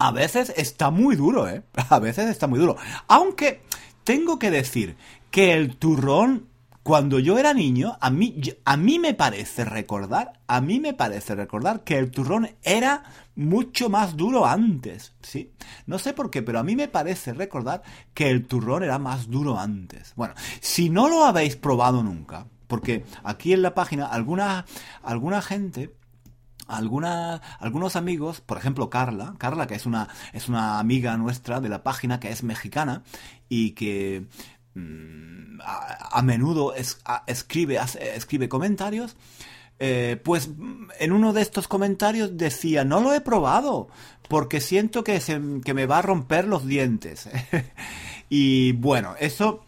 [0.01, 1.63] a veces está muy duro, ¿eh?
[1.89, 2.77] A veces está muy duro.
[3.07, 3.63] Aunque
[4.03, 4.97] tengo que decir
[5.31, 6.49] que el turrón
[6.85, 11.35] cuando yo era niño, a mí, a mí me parece recordar, a mí me parece
[11.35, 15.51] recordar que el turrón era mucho más duro antes, ¿sí?
[15.87, 19.31] No sé por qué, pero a mí me parece recordar que el turrón era más
[19.31, 20.12] duro antes.
[20.14, 24.66] Bueno, si no lo habéis probado nunca, porque aquí en la página alguna,
[25.03, 25.94] alguna gente
[26.66, 31.68] alguna, algunos amigos, por ejemplo Carla, Carla que es una, es una amiga nuestra de
[31.68, 33.03] la página que es mexicana
[33.49, 34.27] y que
[34.75, 37.79] Mm, a, menudo escribe,
[38.15, 39.17] escribe comentarios,
[39.79, 40.51] eh, pues
[40.99, 43.89] en uno de estos comentarios decía, no lo he probado,
[44.29, 47.29] porque siento que, se, que me va a romper los dientes.
[48.29, 49.65] y bueno, eso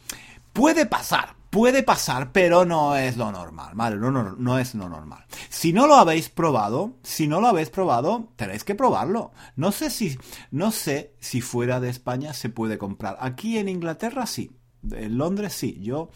[0.53, 4.01] puede pasar, puede pasar, pero no es lo normal.
[4.01, 5.25] No, no, no es lo normal.
[5.49, 9.33] Si no lo habéis probado, si no lo habéis probado, tenéis que probarlo.
[9.57, 10.19] No sé si,
[10.51, 13.17] no sé si fuera de España se puede comprar.
[13.21, 14.53] Aquí en Inglaterra sí.
[14.93, 16.11] En Londres sí, yo,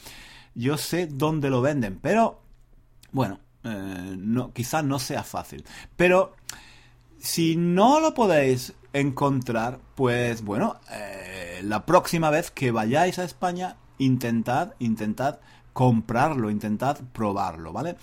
[0.54, 2.42] yo sé dónde lo venden, pero
[3.12, 5.64] bueno, eh, no, quizás no sea fácil.
[5.96, 6.35] Pero
[7.18, 13.76] si no lo podéis encontrar, pues bueno, eh, la próxima vez que vayáis a España,
[13.98, 15.40] intentad, intentad
[15.72, 17.96] comprarlo, intentad probarlo, ¿vale?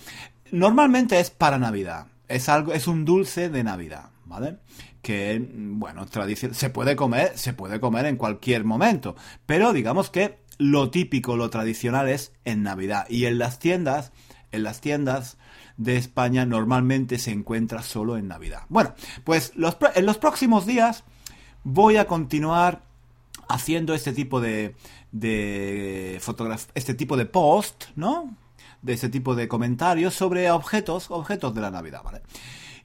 [0.50, 4.58] Normalmente es para Navidad, es algo, es un dulce de Navidad, ¿vale?
[5.02, 10.38] Que, bueno, tradición, se puede comer, se puede comer en cualquier momento, pero digamos que
[10.58, 13.06] lo típico, lo tradicional es en Navidad.
[13.08, 14.12] Y en las tiendas,
[14.52, 15.38] en las tiendas
[15.76, 18.62] de España normalmente se encuentra solo en Navidad.
[18.68, 18.94] Bueno,
[19.24, 19.52] pues
[19.94, 21.04] en los próximos días
[21.64, 22.82] voy a continuar
[23.48, 24.74] haciendo este tipo de,
[25.12, 26.20] de
[26.74, 28.36] este tipo de post, ¿no?
[28.82, 32.22] De este tipo de comentarios sobre objetos, objetos de la Navidad, ¿vale?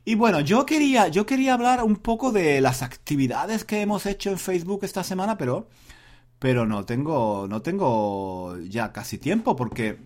[0.05, 4.31] Y bueno, yo quería, yo quería hablar un poco de las actividades que hemos hecho
[4.31, 5.67] en Facebook esta semana, pero
[6.43, 9.97] pero no tengo, no tengo ya casi tiempo porque,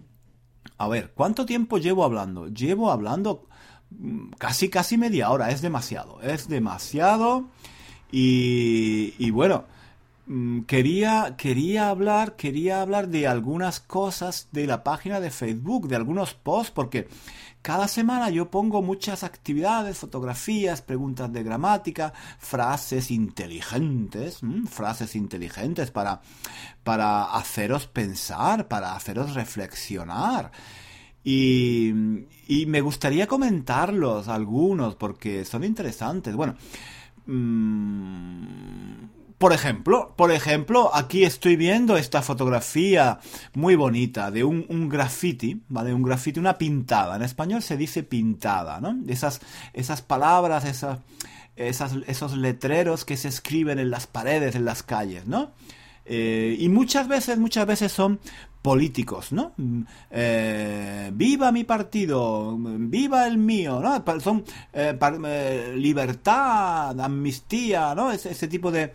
[0.78, 2.47] a ver, ¿cuánto tiempo llevo hablando?
[2.50, 3.47] Llevo hablando
[3.89, 7.47] mm, casi, casi media hora, es demasiado, es demasiado
[8.12, 9.65] y, y bueno,
[10.28, 15.95] mm, quería, quería hablar, quería hablar de algunas cosas de la página de Facebook, de
[15.95, 17.08] algunos posts, porque
[17.68, 26.22] cada semana yo pongo muchas actividades, fotografías, preguntas de gramática, frases inteligentes, frases inteligentes para,
[26.86, 30.50] para haceros pensar, para haceros reflexionar.
[31.26, 31.92] Y,
[32.68, 36.38] me gustaría comentarlos algunos porque son interesantes.
[36.38, 36.56] Bueno,
[37.26, 38.94] mmm,
[39.38, 43.19] por ejemplo, por ejemplo, aquí estoy viendo esta fotografía
[43.54, 45.93] muy bonita de un, un graffiti, ¿vale?
[45.93, 47.15] Un graffiti, una pintada.
[47.15, 48.97] En español se dice pintada, ¿no?
[49.08, 49.41] Esas,
[49.73, 51.00] esas palabras, esas,
[51.56, 55.52] esas, esos letreros que se escriben en las paredes, en las calles, ¿no?
[56.10, 58.20] Eh, y muchas veces, muchas veces son
[58.62, 59.54] políticos, ¿no?
[59.58, 64.22] Mm, eh, viva mi partido, viva el mío, ¿no?
[64.22, 64.43] Son
[64.74, 68.12] eh, libertad, amnistía, ¿no?
[68.12, 68.93] Ese, ese tipo de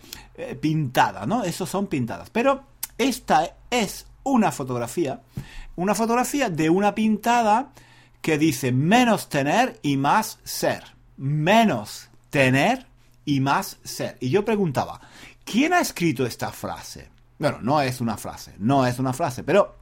[0.61, 1.45] pintada, ¿no?
[1.45, 2.31] Esos son pintadas.
[2.31, 2.65] Pero
[2.97, 5.21] esta es una fotografía,
[5.77, 7.73] una fotografía de una pintada
[8.23, 10.85] que dice menos tener y más ser.
[11.17, 12.87] Menos tener
[13.25, 14.17] y más ser.
[14.21, 15.01] Y yo preguntaba,
[15.45, 17.11] ¿quién ha escrito esta frase?
[17.39, 19.77] Bueno, no es una frase, no es una frase, pero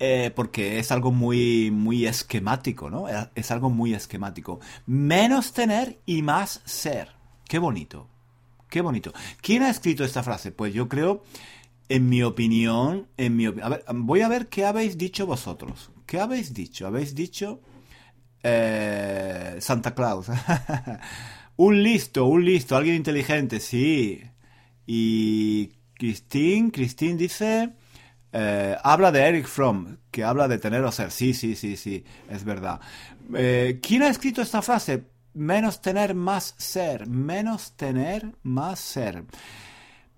[0.00, 3.06] eh, porque es algo muy, muy esquemático, ¿no?
[3.34, 4.60] Es algo muy esquemático.
[4.86, 7.10] Menos tener y más ser.
[7.48, 8.08] Qué bonito.
[8.68, 9.12] qué bonito.
[9.40, 10.52] ¿Quién ha escrito esta frase?
[10.52, 11.24] Pues yo creo,
[11.88, 15.90] en mi opinión, en mi a ver, voy a ver qué habéis dicho vosotros.
[16.06, 16.86] ¿Qué habéis dicho?
[16.86, 17.60] Habéis dicho
[18.42, 20.28] eh, Santa Claus.
[21.56, 24.22] un listo, un listo, alguien inteligente, sí.
[24.90, 27.74] Y Christine, Christine dice,
[28.32, 31.10] eh, habla de Eric Fromm, que habla de tener o ser.
[31.10, 32.80] Sí, sí, sí, sí, es verdad.
[33.34, 35.04] Eh, ¿Quién ha escrito esta frase?
[35.34, 37.06] Menos tener, más ser.
[37.06, 39.24] Menos tener, más ser.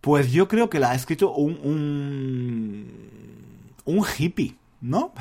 [0.00, 2.86] Pues yo creo que la ha escrito un, un,
[3.86, 4.54] un hippie.
[4.80, 5.12] ¿no?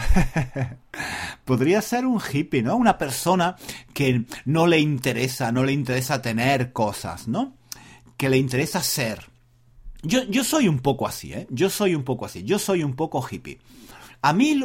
[1.43, 2.77] Podría ser un hippie, ¿no?
[2.77, 3.55] Una persona
[3.95, 7.55] que no le interesa, no le interesa tener cosas, ¿no?
[8.15, 9.27] Que le interesa ser.
[10.01, 11.47] Yo, yo soy un poco así, ¿eh?
[11.49, 12.43] Yo soy un poco así.
[12.43, 13.59] Yo soy un poco hippie.
[14.21, 14.61] A mí,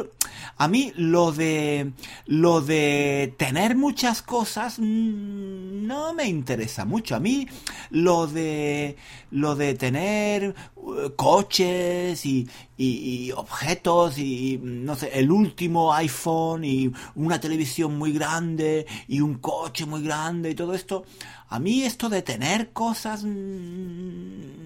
[0.57, 1.93] a mí lo de
[2.25, 7.15] lo de tener muchas cosas mm, no me interesa mucho.
[7.15, 7.47] A mí
[7.89, 8.97] lo de
[9.31, 16.91] lo de tener uh, coches y, y, objetos y no sé, el último iPhone y
[17.15, 21.05] una televisión muy grande y un coche muy grande y todo esto,
[21.49, 24.65] a mí esto de tener cosas mm,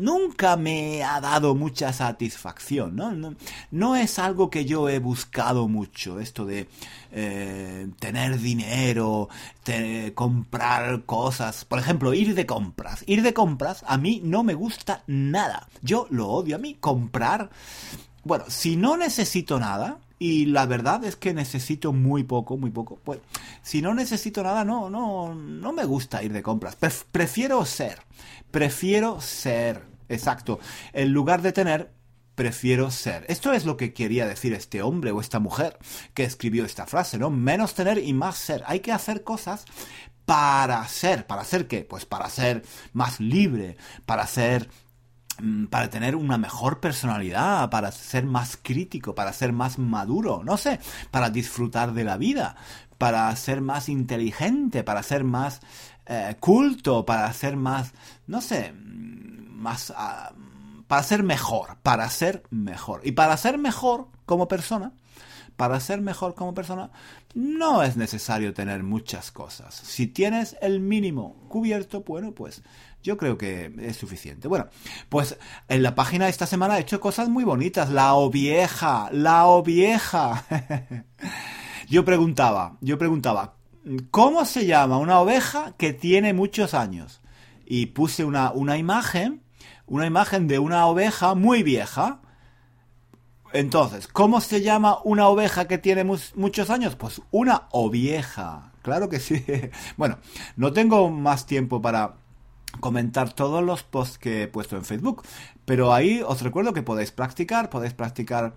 [0.00, 3.34] nunca me ha dado mucha satisfacción, ¿no?
[3.70, 6.68] No, es algo que yo he buscado mucho, esto de
[7.16, 9.28] eh, tener dinero,
[10.14, 13.04] comprar cosas, por ejemplo, ir de compras.
[13.06, 15.68] Ir de compras a mí no me gusta nada.
[15.80, 17.50] Yo lo odio a mí comprar.
[18.24, 22.98] Bueno, si no necesito nada, y la verdad es que necesito muy poco, muy poco.
[23.04, 23.20] Pues
[23.62, 26.76] si no necesito nada, no, no, no me gusta ir de compras.
[27.12, 27.98] prefiero ser,
[28.50, 30.60] prefiero ser, exacto.
[30.92, 31.90] En lugar de tener,
[32.34, 33.24] prefiero ser.
[33.28, 35.78] Esto es lo que quería decir este hombre o esta mujer
[36.14, 37.30] que escribió esta frase, ¿no?
[37.30, 38.62] Menos tener y más ser.
[38.66, 39.64] Hay que hacer cosas
[40.24, 41.26] para ser.
[41.26, 41.84] ¿Para ser qué?
[41.84, 44.68] Pues para ser más libre, para ser
[45.40, 50.56] Mm, para tener una mejor personalidad, para ser más crítico, para ser más maduro, no
[50.56, 50.78] sé,
[51.10, 52.56] para disfrutar de la vida,
[52.98, 55.60] para ser más inteligente, para ser más
[56.06, 57.92] eh, culto, para ser más,
[58.26, 59.92] no sé, mm, más...
[59.96, 60.32] Ah,
[60.94, 63.00] para ser mejor, para ser mejor.
[63.02, 64.92] Y para ser mejor como persona,
[65.56, 66.92] para ser mejor como persona,
[67.34, 69.74] no es necesario tener muchas cosas.
[69.74, 72.62] Si tienes el mínimo cubierto, bueno, pues
[73.02, 74.46] yo creo que es suficiente.
[74.46, 74.68] Bueno,
[75.08, 77.90] pues en la página de esta semana he hecho cosas muy bonitas.
[77.90, 80.44] La ovieja, la ovieja.
[81.88, 83.56] yo preguntaba, yo preguntaba,
[84.12, 87.20] ¿cómo se llama una oveja que tiene muchos años?
[87.66, 89.43] Y puse una, una imagen,
[89.86, 92.20] una imagen de una oveja muy vieja.
[93.52, 96.96] Entonces, ¿cómo se llama una oveja que tiene muchos años?
[96.96, 98.72] Pues una ovieja.
[98.82, 99.44] Claro que sí.
[99.96, 100.18] Bueno,
[100.56, 102.14] no tengo más tiempo para
[102.80, 105.22] comentar todos los posts que he puesto en Facebook.
[105.64, 108.54] Pero ahí os recuerdo que podéis practicar, podéis practicar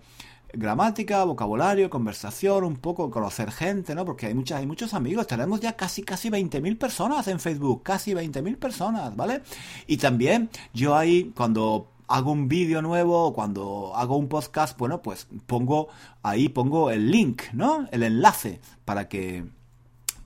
[0.52, 4.04] gramática, vocabulario, conversación, un poco conocer gente, ¿no?
[4.04, 8.12] Porque hay muchas, hay muchos amigos, tenemos ya casi casi 20.000 personas en Facebook, casi
[8.12, 9.42] 20.000 personas, ¿vale?
[9.86, 15.28] Y también yo ahí cuando hago un vídeo nuevo cuando hago un podcast, bueno, pues
[15.46, 15.88] pongo
[16.22, 17.86] ahí pongo el link, ¿no?
[17.92, 19.44] El enlace para que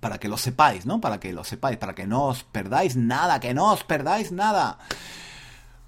[0.00, 1.00] para que lo sepáis, ¿no?
[1.00, 4.78] Para que lo sepáis, para que no os perdáis nada, que no os perdáis nada.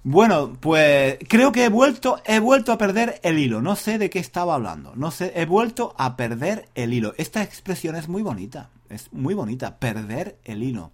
[0.07, 3.63] Bueno, pues creo que he vuelto, he vuelto a perder el hilo.
[3.63, 4.95] No sé de qué estaba hablando.
[4.95, 7.15] No sé, he vuelto a perder el hilo.
[7.17, 8.69] Esta expresión es muy bonita.
[8.87, 9.79] Es muy bonita.
[9.79, 10.91] Perder el hilo.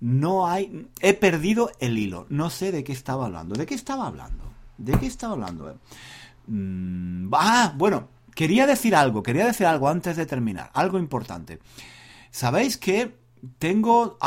[0.00, 0.88] No hay.
[1.00, 2.26] He perdido el hilo.
[2.28, 3.54] No sé de qué estaba hablando.
[3.54, 4.44] ¿De qué estaba hablando?
[4.76, 5.78] ¿De qué estaba hablando?
[6.46, 8.08] Mm, ah, bueno.
[8.34, 9.22] Quería decir algo.
[9.22, 10.70] Quería decir algo antes de terminar.
[10.74, 11.60] Algo importante.
[12.30, 13.20] Sabéis que
[13.58, 14.18] tengo,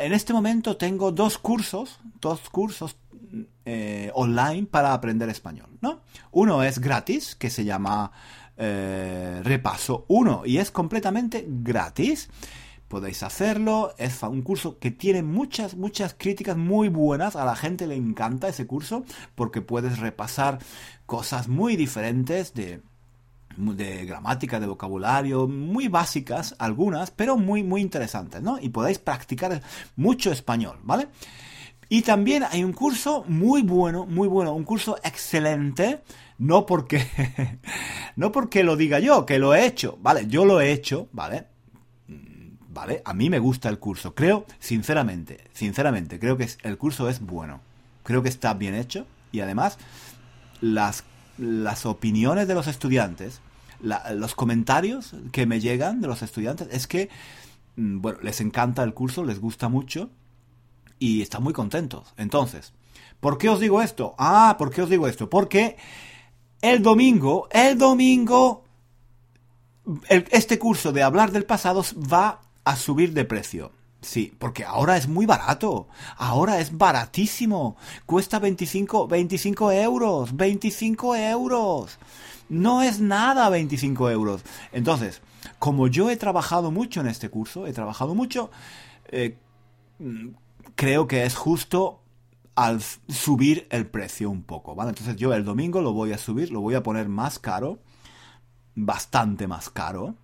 [0.00, 2.96] en este momento tengo dos cursos, dos cursos
[3.64, 6.00] eh, online para aprender español, ¿no?
[6.30, 8.12] Uno es gratis, que se llama
[8.56, 12.28] eh, Repaso 1 y es completamente gratis.
[12.88, 17.86] Podéis hacerlo, es un curso que tiene muchas, muchas críticas muy buenas, a la gente
[17.86, 20.58] le encanta ese curso porque puedes repasar
[21.06, 22.82] cosas muy diferentes de
[23.56, 28.58] de gramática, de vocabulario, muy básicas algunas, pero muy, muy interesantes, ¿no?
[28.58, 29.60] Y podéis practicar
[29.96, 31.08] mucho español, ¿vale?
[31.92, 36.00] Y también hay un curso muy bueno, muy bueno, un curso excelente,
[36.38, 37.06] no porque,
[38.16, 40.26] no porque lo diga yo, que lo he hecho, ¿vale?
[40.26, 41.48] Yo lo he hecho, ¿vale?
[42.08, 43.02] Mm, ¿Vale?
[43.04, 47.60] A mí me gusta el curso, creo, sinceramente, sinceramente, creo que el curso es bueno,
[48.04, 49.76] creo que está bien hecho y además
[50.62, 51.04] las
[51.36, 53.42] las opiniones de los estudiantes,
[53.82, 57.10] los comentarios que me llegan de los estudiantes es que,
[57.76, 60.08] mm, bueno, les encanta el curso, les gusta mucho
[61.02, 62.14] y están muy contentos.
[62.16, 62.72] Entonces,
[63.18, 64.14] ¿por qué os digo esto?
[64.18, 65.28] Ah, ¿por qué os digo esto?
[65.28, 65.76] Porque
[66.60, 68.62] el domingo, el domingo,
[70.06, 73.72] este curso de hablar del pasado va a subir de precio.
[74.00, 75.88] Sí, porque ahora es muy barato.
[76.16, 77.76] Ahora es baratísimo.
[78.06, 80.36] Cuesta 25, 25 euros.
[80.36, 81.98] 25 euros.
[82.48, 84.42] No es nada 25 euros.
[84.70, 85.20] Entonces,
[85.58, 88.50] como yo he trabajado mucho en este curso, he trabajado mucho,
[89.10, 89.36] eh,
[90.74, 92.02] creo que es justo
[92.54, 94.90] al subir el precio un poco, ¿vale?
[94.90, 97.78] Entonces yo el domingo lo voy a subir, lo voy a poner más caro,
[98.74, 100.14] bastante más caro.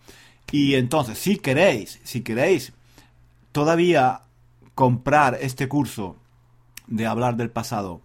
[0.50, 2.72] Y entonces, si queréis, si queréis
[3.52, 4.22] todavía
[4.74, 6.16] comprar este curso
[6.86, 8.00] de hablar del pasado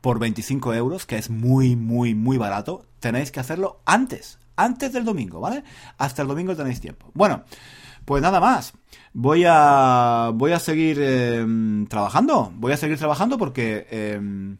[0.00, 5.04] por 25 euros, que es muy, muy, muy barato, tenéis que hacerlo antes, antes del
[5.04, 5.62] domingo, ¿vale?
[5.98, 7.10] Hasta el domingo tenéis tiempo.
[7.14, 7.44] Bueno,
[8.04, 8.72] pues nada más.
[9.12, 14.58] Voy a, voy a seguir em, trabajando, voy a seguir trabajando porque em,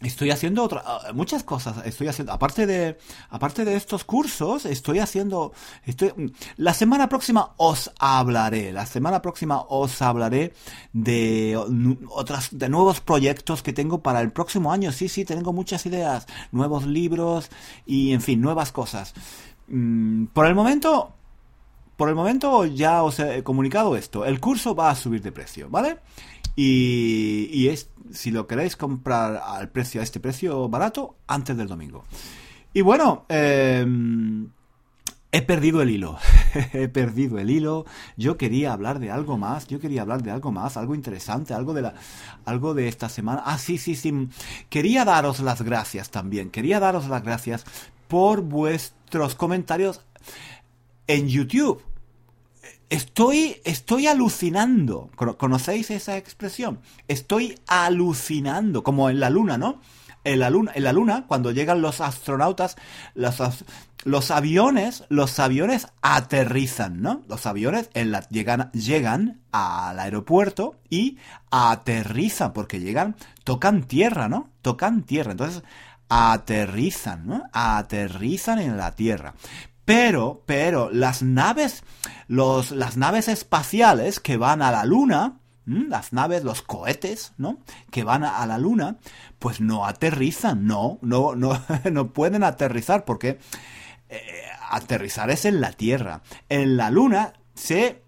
[0.00, 1.84] estoy haciendo otra, ah, muchas cosas.
[1.84, 2.98] Estoy haciendo, aparte de,
[3.30, 5.52] aparte de estos cursos, estoy haciendo,
[5.84, 10.52] estoy, la semana próxima os hablaré, la semana próxima os hablaré
[10.92, 11.58] de
[12.10, 14.92] otras, de nuevos proyectos que tengo para el próximo año.
[14.92, 17.50] Sí, sí, tengo muchas ideas, nuevos libros
[17.86, 19.14] y, en fin, nuevas cosas.
[19.68, 21.14] Mm, por el momento,
[22.02, 24.24] por el momento ya os he comunicado esto.
[24.24, 25.98] El curso va a subir de precio, ¿vale?
[26.56, 32.02] Y, es, si lo queréis comprar al precio, a este precio barato, antes del domingo.
[32.74, 34.48] Y bueno, em,
[35.30, 36.18] he perdido el hilo.
[36.72, 37.86] he perdido el hilo.
[38.16, 39.68] Yo quería hablar de algo más.
[39.68, 41.94] Yo quería hablar de algo más, algo interesante, algo de la,
[42.44, 43.44] algo de esta semana.
[43.46, 44.28] Ah, sí, sí, sí.
[44.68, 46.50] Quería daros las gracias también.
[46.50, 47.64] Quería daros las gracias
[48.08, 50.00] por vuestros comentarios
[51.06, 51.80] en YouTube.
[52.92, 55.08] Estoy, estoy alucinando.
[55.16, 56.80] ¿Conocéis esa expresión?
[57.08, 59.80] Estoy alucinando, como en la luna, ¿no?
[60.24, 62.76] En la luna, en la luna cuando llegan los astronautas,
[63.14, 63.36] los,
[64.04, 67.22] los aviones, los aviones aterrizan, ¿no?
[67.28, 71.16] Los aviones en la, llegan, llegan al aeropuerto y
[71.50, 74.50] aterrizan, porque llegan, tocan tierra, ¿no?
[74.60, 75.32] Tocan tierra.
[75.32, 75.62] Entonces,
[76.10, 77.44] aterrizan, ¿no?
[77.54, 79.34] Aterrizan en la tierra.
[79.92, 81.84] Pero, pero, las naves,
[82.26, 87.58] los, las naves espaciales que van a la Luna, las naves, los cohetes, ¿no?
[87.90, 88.96] Que van a, la Luna,
[89.38, 91.60] pues no aterrizan, no, no, no,
[91.92, 93.38] no pueden aterrizar porque
[94.08, 94.22] eh,
[94.70, 96.22] aterrizar es en la Tierra.
[96.48, 98.02] En la Luna se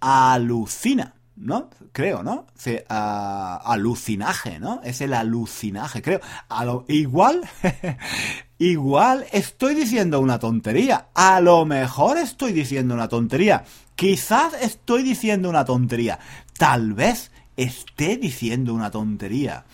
[0.00, 1.14] alucina.
[1.36, 1.70] ¿no?
[1.92, 2.46] Creo, ¿no?
[2.54, 4.80] Se, alucinaje, ¿no?
[4.84, 6.20] Es el alucinaje, creo.
[6.64, 7.42] Lo, igual,
[8.58, 11.08] igual estoy diciendo una tontería.
[11.14, 13.64] A lo mejor estoy diciendo una tontería.
[13.94, 16.18] Quizás estoy diciendo una tontería.
[16.58, 19.64] Tal vez esté diciendo una tontería.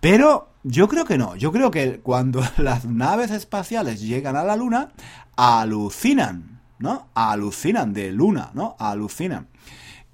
[0.00, 1.36] Pero yo creo que no.
[1.36, 4.92] Yo creo que cuando las naves espaciales llegan a la Luna,
[5.36, 7.08] alucinan, ¿no?
[7.14, 8.76] Alucinan de Luna, ¿no?
[8.78, 9.48] Alucinan.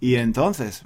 [0.00, 0.84] Y entonces,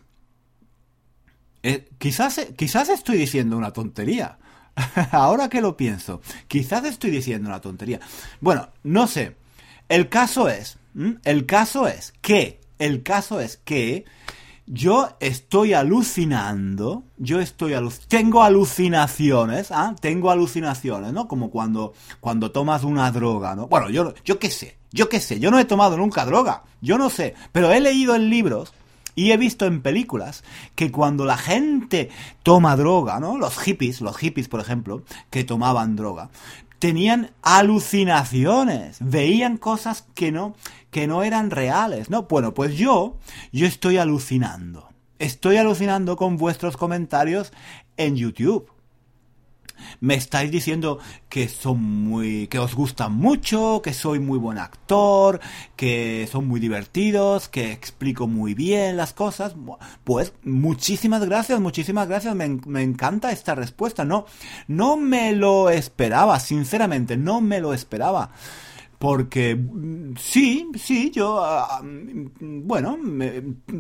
[1.63, 4.39] eh, quizás, quizás estoy diciendo una tontería.
[5.13, 8.01] Ahora que lo pienso, quizás estoy diciendo una tontería.
[8.41, 9.37] Bueno, no sé.
[9.89, 10.79] El caso es,
[11.25, 14.05] el caso es que, el caso es que
[14.67, 17.75] yo estoy alucinando, yo estoy
[18.09, 19.95] tengo alucinaciones, ¿ah?
[20.01, 21.29] Tengo alucinaciones, ¿no?
[21.29, 23.67] Como cuando, cuando tomas una droga, ¿no?
[23.67, 26.97] Bueno, yo, yo qué sé, yo qué sé, yo no he tomado nunca droga, yo
[26.97, 28.73] no sé, pero he leído en libros
[29.15, 30.45] y he visto en películas
[30.75, 32.11] que cuando la gente
[32.43, 33.39] toma droga, ¿no?
[33.39, 36.31] Los hippies, los hippies, por ejemplo, que tomaban droga,
[36.79, 40.55] tenían alucinaciones, veían cosas que no,
[40.91, 42.25] que no eran reales, ¿no?
[42.25, 43.17] Bueno, pues yo,
[43.53, 44.89] yo estoy alucinando.
[45.19, 47.53] Estoy alucinando con vuestros comentarios
[47.97, 48.69] en YouTube
[50.01, 55.41] me estáis diciendo que son muy, que os gustan mucho, que soy muy buen actor,
[55.77, 59.55] que son muy divertidos, que explico muy bien las cosas.
[60.05, 62.35] Pues muchísimas gracias, muchísimas gracias.
[62.35, 64.05] Me, me encanta esta respuesta.
[64.05, 64.27] No,
[64.69, 68.31] no me lo esperaba, sinceramente, no me lo esperaba.
[69.03, 69.59] Porque
[70.17, 72.97] sí, sí, yo, ah, bueno,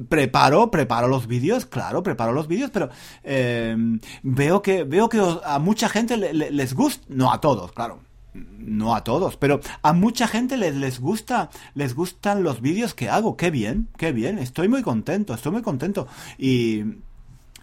[0.08, 2.88] preparo, preparo los vídeos, claro, preparo los vídeos, pero
[3.22, 3.76] eh,
[4.24, 8.00] veo que veo que a mucha gente les gusta, no a todos, claro,
[8.34, 13.08] no a todos, pero a mucha gente les, les gusta, les gustan los vídeos que
[13.08, 13.36] hago.
[13.36, 16.82] Qué bien, qué bien, estoy muy contento, estoy muy contento y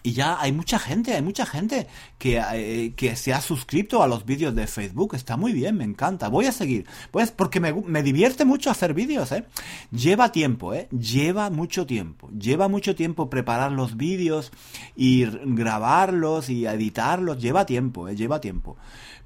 [0.02, 1.86] y ya hay mucha gente, hay mucha gente
[2.18, 5.14] que, eh, que se ha suscrito a los vídeos de Facebook.
[5.14, 6.28] Está muy bien, me encanta.
[6.28, 6.86] Voy a seguir.
[7.10, 9.44] Pues porque me, me divierte mucho hacer vídeos, ¿eh?
[9.90, 10.88] Lleva tiempo, ¿eh?
[10.90, 12.30] Lleva mucho tiempo.
[12.30, 14.52] Lleva mucho tiempo preparar los vídeos
[14.96, 17.40] y grabarlos y editarlos.
[17.40, 18.16] Lleva tiempo, ¿eh?
[18.16, 18.76] Lleva tiempo.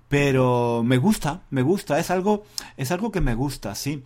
[0.09, 1.99] Pero me gusta, me gusta.
[1.99, 2.45] Es algo,
[2.77, 4.03] es algo que me gusta, sí.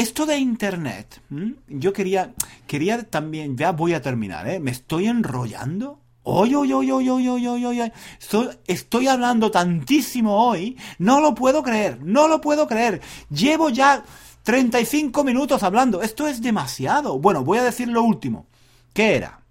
[0.00, 1.20] Esto de Internet,
[1.68, 2.32] yo quería,
[2.66, 4.58] quería también, ya voy a terminar, ¿eh?
[4.58, 6.00] ¿Me estoy enrollando?
[6.22, 11.62] Oye, oye, oye, oye, oye, oye, oye, estoy, estoy hablando tantísimo hoy, no lo puedo
[11.62, 13.02] creer, no lo puedo creer.
[13.28, 14.02] Llevo ya
[14.42, 17.18] 35 minutos hablando, esto es demasiado.
[17.18, 18.46] Bueno, voy a decir lo último.
[18.94, 19.42] ¿Qué era?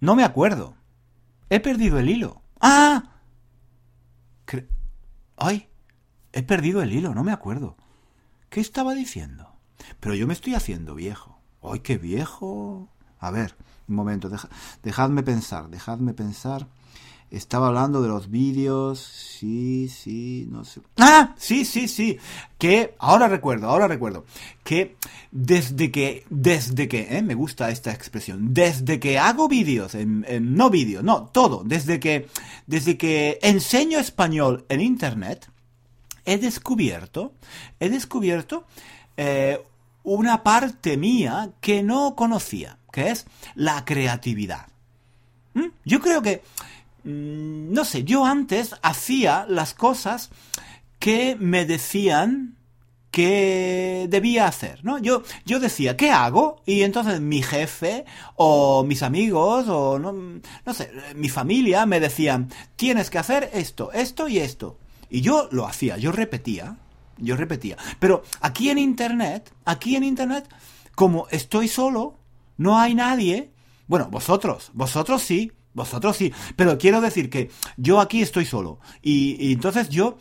[0.00, 0.76] No me acuerdo.
[1.50, 2.40] He perdido el hilo.
[2.58, 3.04] ¡Ah!
[5.36, 5.68] ¡Ay!
[6.32, 7.76] He perdido el hilo, no me acuerdo.
[8.50, 9.48] ¿Qué estaba diciendo?
[10.00, 11.38] Pero yo me estoy haciendo viejo.
[11.62, 12.88] ¡Ay, qué viejo!
[13.20, 13.54] A ver,
[13.86, 14.28] un momento,
[14.82, 16.66] dejadme pensar, dejadme pensar.
[17.30, 20.80] Estaba hablando de los vídeos, sí, sí, no sé.
[20.98, 21.32] ¡Ah!
[21.38, 22.18] Sí, sí, sí.
[22.58, 24.24] Que, ahora recuerdo, ahora recuerdo.
[24.64, 24.96] Que
[25.30, 30.24] desde que, desde que, eh, me gusta esta expresión, desde que hago vídeos, en,
[30.56, 32.26] no vídeos, no, todo, desde que,
[32.66, 35.49] desde que enseño español en Internet,
[36.30, 37.32] he descubierto,
[37.80, 38.64] he descubierto
[39.16, 39.60] eh,
[40.04, 43.26] una parte mía que no conocía, que es
[43.56, 44.68] la creatividad.
[45.54, 45.70] ¿Mm?
[45.84, 46.42] Yo creo que,
[47.02, 50.30] mm, no sé, yo antes hacía las cosas
[51.00, 52.54] que me decían
[53.10, 54.98] que debía hacer, ¿no?
[54.98, 56.62] Yo, yo decía, ¿qué hago?
[56.64, 58.04] Y entonces mi jefe
[58.36, 63.90] o mis amigos o no, no sé, mi familia me decían, tienes que hacer esto,
[63.90, 64.76] esto y esto.
[65.10, 66.76] Y yo lo hacía, yo repetía,
[67.18, 67.76] yo repetía.
[67.98, 70.48] Pero aquí en Internet, aquí en Internet,
[70.94, 72.16] como estoy solo,
[72.56, 73.50] no hay nadie.
[73.86, 76.32] Bueno, vosotros, vosotros sí, vosotros sí.
[76.56, 78.78] Pero quiero decir que yo aquí estoy solo.
[79.02, 80.18] Y, entonces yo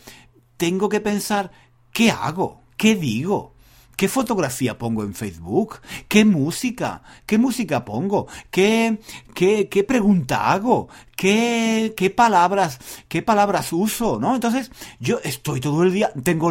[0.58, 1.52] tengo que pensar,
[1.92, 2.62] ¿qué hago?
[2.78, 3.54] ¿Qué digo?
[4.00, 5.82] ¿Qué fotografía pongo en Facebook?
[6.08, 7.02] ¿Qué música?
[7.26, 8.28] ¿Qué música pongo?
[8.50, 8.98] ¿Qué,
[9.36, 10.88] qué, qué pregunta hago?
[11.18, 12.80] ¿Qué, ¿Qué palabras,
[13.10, 14.18] qué palabras uso?
[14.18, 14.36] ¿No?
[14.36, 14.72] Entonces,
[15.02, 16.50] yo estoy todo el día, tengo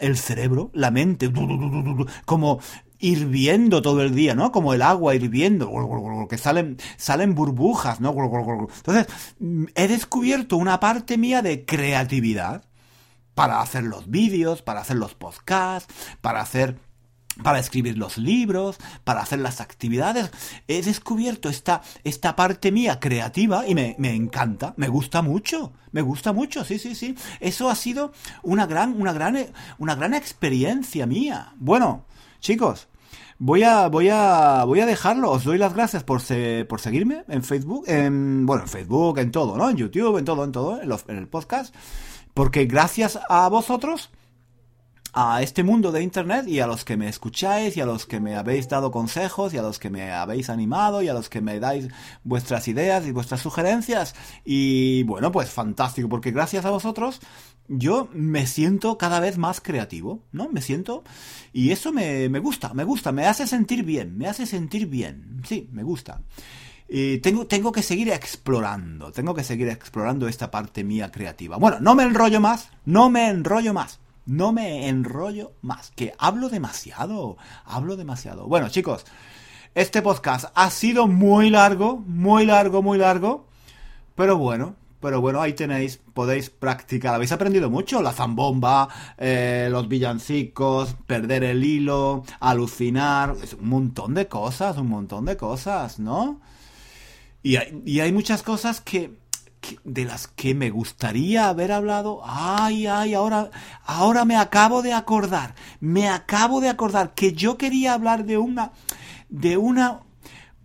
[0.00, 1.30] el cerebro, la mente,
[2.24, 2.58] como
[2.98, 4.50] hirviendo todo el día, ¿no?
[4.50, 8.12] Como el agua hirviendo, que salen, salen burbujas, ¿no?
[8.12, 9.06] Entonces,
[9.76, 12.64] he descubierto una parte mía de creatividad
[13.34, 16.78] para hacer los vídeos, para hacer los podcasts, para hacer
[17.42, 20.30] para escribir los libros, para hacer las actividades.
[20.68, 26.02] He descubierto esta, esta parte mía creativa y me, me, encanta, me gusta mucho, me
[26.02, 27.14] gusta mucho, sí, sí, sí.
[27.40, 28.12] Eso ha sido
[28.42, 29.38] una gran, una gran,
[29.78, 31.54] una gran experiencia mía.
[31.56, 32.04] Bueno,
[32.40, 32.88] chicos,
[33.38, 35.30] voy a, voy a, voy a dejarlo.
[35.30, 36.20] Os doy las gracias por,
[36.68, 39.70] por seguirme en Facebook, en, bueno, en Facebook, en todo, ¿no?
[39.70, 41.74] En YouTube, en todo, en todo, en, en el podcast.
[42.34, 44.10] Porque gracias a vosotros,
[45.12, 48.18] a este mundo de Internet y a los que me escucháis y a los que
[48.18, 51.42] me habéis dado consejos y a los que me habéis animado y a los que
[51.42, 51.88] me dais
[52.24, 54.14] vuestras ideas y vuestras sugerencias.
[54.44, 57.20] Y bueno, pues fantástico, porque gracias a vosotros
[57.68, 60.48] yo me siento cada vez más creativo, ¿no?
[60.48, 61.04] Me siento...
[61.52, 65.42] Y eso me, me gusta, me gusta, me hace sentir bien, me hace sentir bien.
[65.46, 66.22] Sí, me gusta.
[66.94, 71.56] Y tengo, tengo que seguir explorando, tengo que seguir explorando esta parte mía creativa.
[71.56, 76.50] Bueno, no me enrollo más, no me enrollo más, no me enrollo más, que hablo
[76.50, 78.46] demasiado, hablo demasiado.
[78.46, 79.06] Bueno, chicos,
[79.74, 83.46] este podcast ha sido muy largo, muy largo, muy largo,
[84.14, 87.14] pero bueno, pero bueno, ahí tenéis, podéis practicar.
[87.14, 94.28] Habéis aprendido mucho, la zambomba, eh, los villancicos, perder el hilo, alucinar, un montón de
[94.28, 96.51] cosas, un montón de cosas, ¿no?
[97.42, 99.18] Y hay, muchas cosas que,
[99.82, 102.20] de las que me gustaría haber hablado.
[102.24, 103.50] Ay, ay, ahora,
[103.84, 105.56] ahora me acabo de acordar.
[105.80, 108.70] Me acabo de acordar que yo quería hablar de una,
[109.28, 110.00] de una,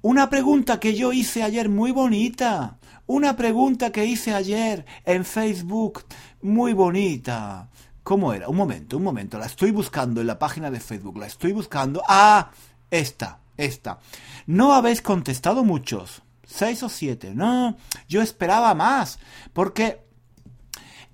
[0.01, 2.77] una pregunta que yo hice ayer muy bonita.
[3.07, 6.03] Una pregunta que hice ayer en Facebook
[6.41, 7.69] muy bonita.
[8.03, 8.49] ¿Cómo era?
[8.49, 9.39] Un momento, un momento.
[9.39, 11.17] La estoy buscando en la página de Facebook.
[11.17, 12.03] La estoy buscando.
[12.07, 12.51] Ah,
[12.91, 13.99] esta, esta.
[14.45, 17.35] No habéis contestado muchos seis o siete.
[17.35, 17.77] No,
[18.09, 19.19] yo esperaba más,
[19.53, 20.01] porque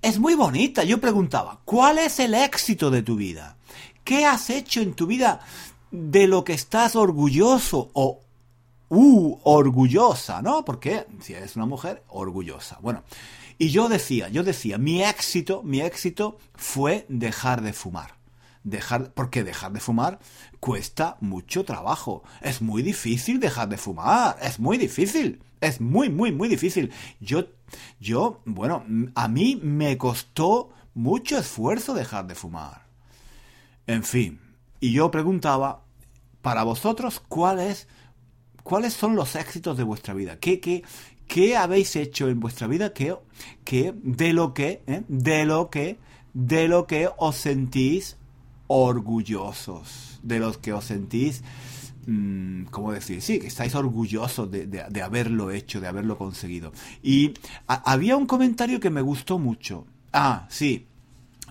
[0.00, 0.84] es muy bonita.
[0.84, 3.58] Yo preguntaba, ¿cuál es el éxito de tu vida?
[4.04, 5.40] ¿Qué has hecho en tu vida
[5.90, 8.20] de lo que estás orgulloso o
[8.88, 10.64] uh, orgullosa, ¿no?
[10.64, 12.78] Porque si eres una mujer, orgullosa.
[12.80, 13.02] Bueno,
[13.58, 18.14] y yo decía, yo decía, mi éxito, mi éxito fue dejar de fumar.
[18.64, 20.18] Dejar, porque dejar de fumar
[20.58, 22.24] cuesta mucho trabajo.
[22.40, 26.92] Es muy difícil dejar de fumar, es muy difícil, es muy, muy, muy difícil.
[27.20, 27.44] Yo,
[28.00, 28.84] yo, bueno,
[29.14, 32.86] a mí me costó mucho esfuerzo dejar de fumar.
[33.86, 34.40] En fin,
[34.80, 35.84] y yo preguntaba,
[36.40, 37.86] para vosotros, ¿cuál es,
[38.62, 40.38] ¿cuáles son los éxitos de vuestra vida?
[40.38, 40.82] ¿Qué, qué,
[41.26, 43.16] qué habéis hecho en vuestra vida que,
[43.64, 45.98] que de lo que, eh, de lo que,
[46.32, 48.16] de lo que os sentís
[48.74, 50.18] orgullosos?
[50.22, 51.42] De los que os sentís
[52.06, 53.22] mm, ¿cómo decir?
[53.22, 56.72] Sí, que estáis orgullosos de, haberlo hecho, de haberlo conseguido.
[57.02, 57.34] Y
[57.66, 59.86] había un comentario que me gustó mucho.
[60.12, 60.86] Ah, sí,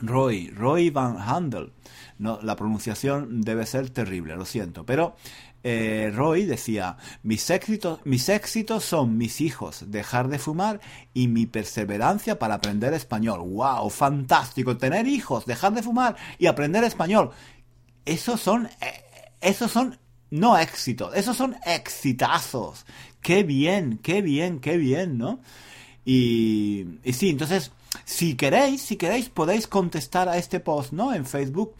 [0.01, 1.71] Roy, Roy Van Handel.
[2.19, 4.85] No, la pronunciación debe ser terrible, lo siento.
[4.85, 5.15] Pero
[5.63, 10.81] eh, Roy decía, mis éxitos, mis éxitos son mis hijos, dejar de fumar
[11.13, 13.39] y mi perseverancia para aprender español.
[13.39, 13.89] ¡Wow!
[13.89, 14.75] Fantástico.
[14.77, 17.31] Tener hijos, dejar de fumar y aprender español.
[18.05, 19.03] Esos son, eh,
[19.39, 19.97] esos son
[20.29, 22.85] no éxitos, esos son exitazos.
[23.21, 25.39] Qué bien, qué bien, qué bien, ¿no?
[26.03, 27.71] Y, y sí, entonces
[28.05, 31.13] si queréis, si queréis, podéis contestar a este post, ¿no?
[31.13, 31.75] En Facebook.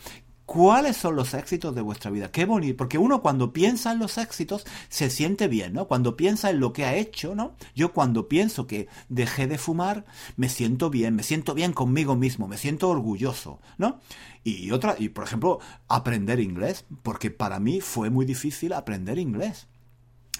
[0.46, 2.30] ¿Cuáles son los éxitos de vuestra vida?
[2.30, 5.88] Qué bonito, porque uno cuando piensa en los éxitos se siente bien, ¿no?
[5.88, 7.56] Cuando piensa en lo que ha hecho, ¿no?
[7.76, 12.48] Yo cuando pienso que dejé de fumar, me siento bien, me siento bien conmigo mismo,
[12.50, 14.00] me siento orgulloso, ¿no?
[14.44, 19.68] Y otra, y por ejemplo, aprender inglés, porque para mí fue muy difícil aprender inglés.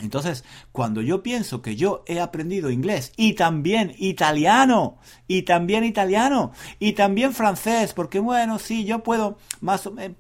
[0.02, 6.52] Entonces, cuando yo pienso que yo he aprendido inglés y también italiano, y también italiano,
[6.80, 10.18] y también francés, porque bueno, sí, yo puedo más o menos,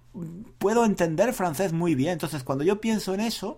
[0.59, 2.13] puedo entender francés muy bien.
[2.13, 3.57] Entonces, cuando yo pienso en eso,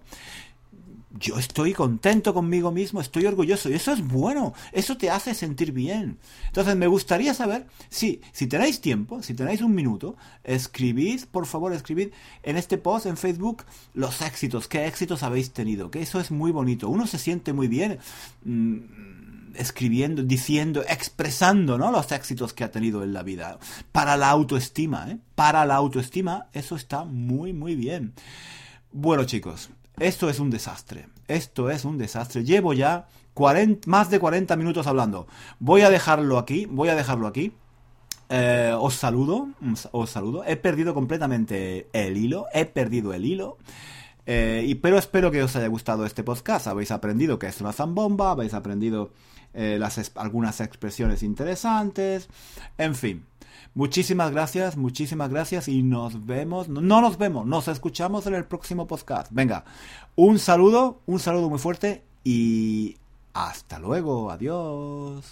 [1.18, 5.72] yo estoy contento conmigo mismo, estoy orgulloso y eso es bueno, eso te hace sentir
[5.72, 6.18] bien.
[6.48, 11.74] Entonces me gustaría saber, si, si tenéis tiempo, si tenéis un minuto, escribid, por favor,
[11.74, 12.10] escribid
[12.44, 13.64] en este post en Facebook
[13.94, 17.68] los éxitos, qué éxitos habéis tenido, que eso es muy bonito, uno se siente muy
[17.68, 18.00] bien
[18.44, 21.92] mm, escribiendo, diciendo, expresando ¿no?
[21.92, 23.58] los éxitos que ha tenido en la vida.
[23.92, 25.18] Para la autoestima, ¿eh?
[25.36, 28.14] para la autoestima, eso está muy, muy bien.
[28.92, 31.08] Bueno chicos, esto es un desastre.
[31.28, 32.44] Esto es un desastre.
[32.44, 33.08] Llevo ya
[33.86, 35.28] más de 40 minutos hablando.
[35.60, 36.66] Voy a dejarlo aquí.
[36.66, 37.54] Voy a dejarlo aquí.
[38.30, 39.50] Eh, os saludo.
[39.92, 40.44] Os saludo.
[40.46, 42.46] He perdido completamente el hilo.
[42.54, 43.58] He perdido el hilo.
[44.26, 46.68] Eh, y, pero espero que os haya gustado este podcast.
[46.68, 48.32] Habéis aprendido que es una zambomba.
[48.32, 49.12] Habéis aprendido
[49.54, 49.80] eh,
[50.16, 52.30] algunas expresiones interesantes.
[52.78, 53.26] En fin.
[53.76, 58.88] Muchísimas gracias, muchísimas gracias y nos vemos, no nos vemos, nos escuchamos en el próximo
[58.88, 59.30] podcast.
[59.34, 59.66] Venga,
[60.16, 62.96] un saludo, un saludo muy fuerte y
[63.34, 65.26] hasta luego, adiós.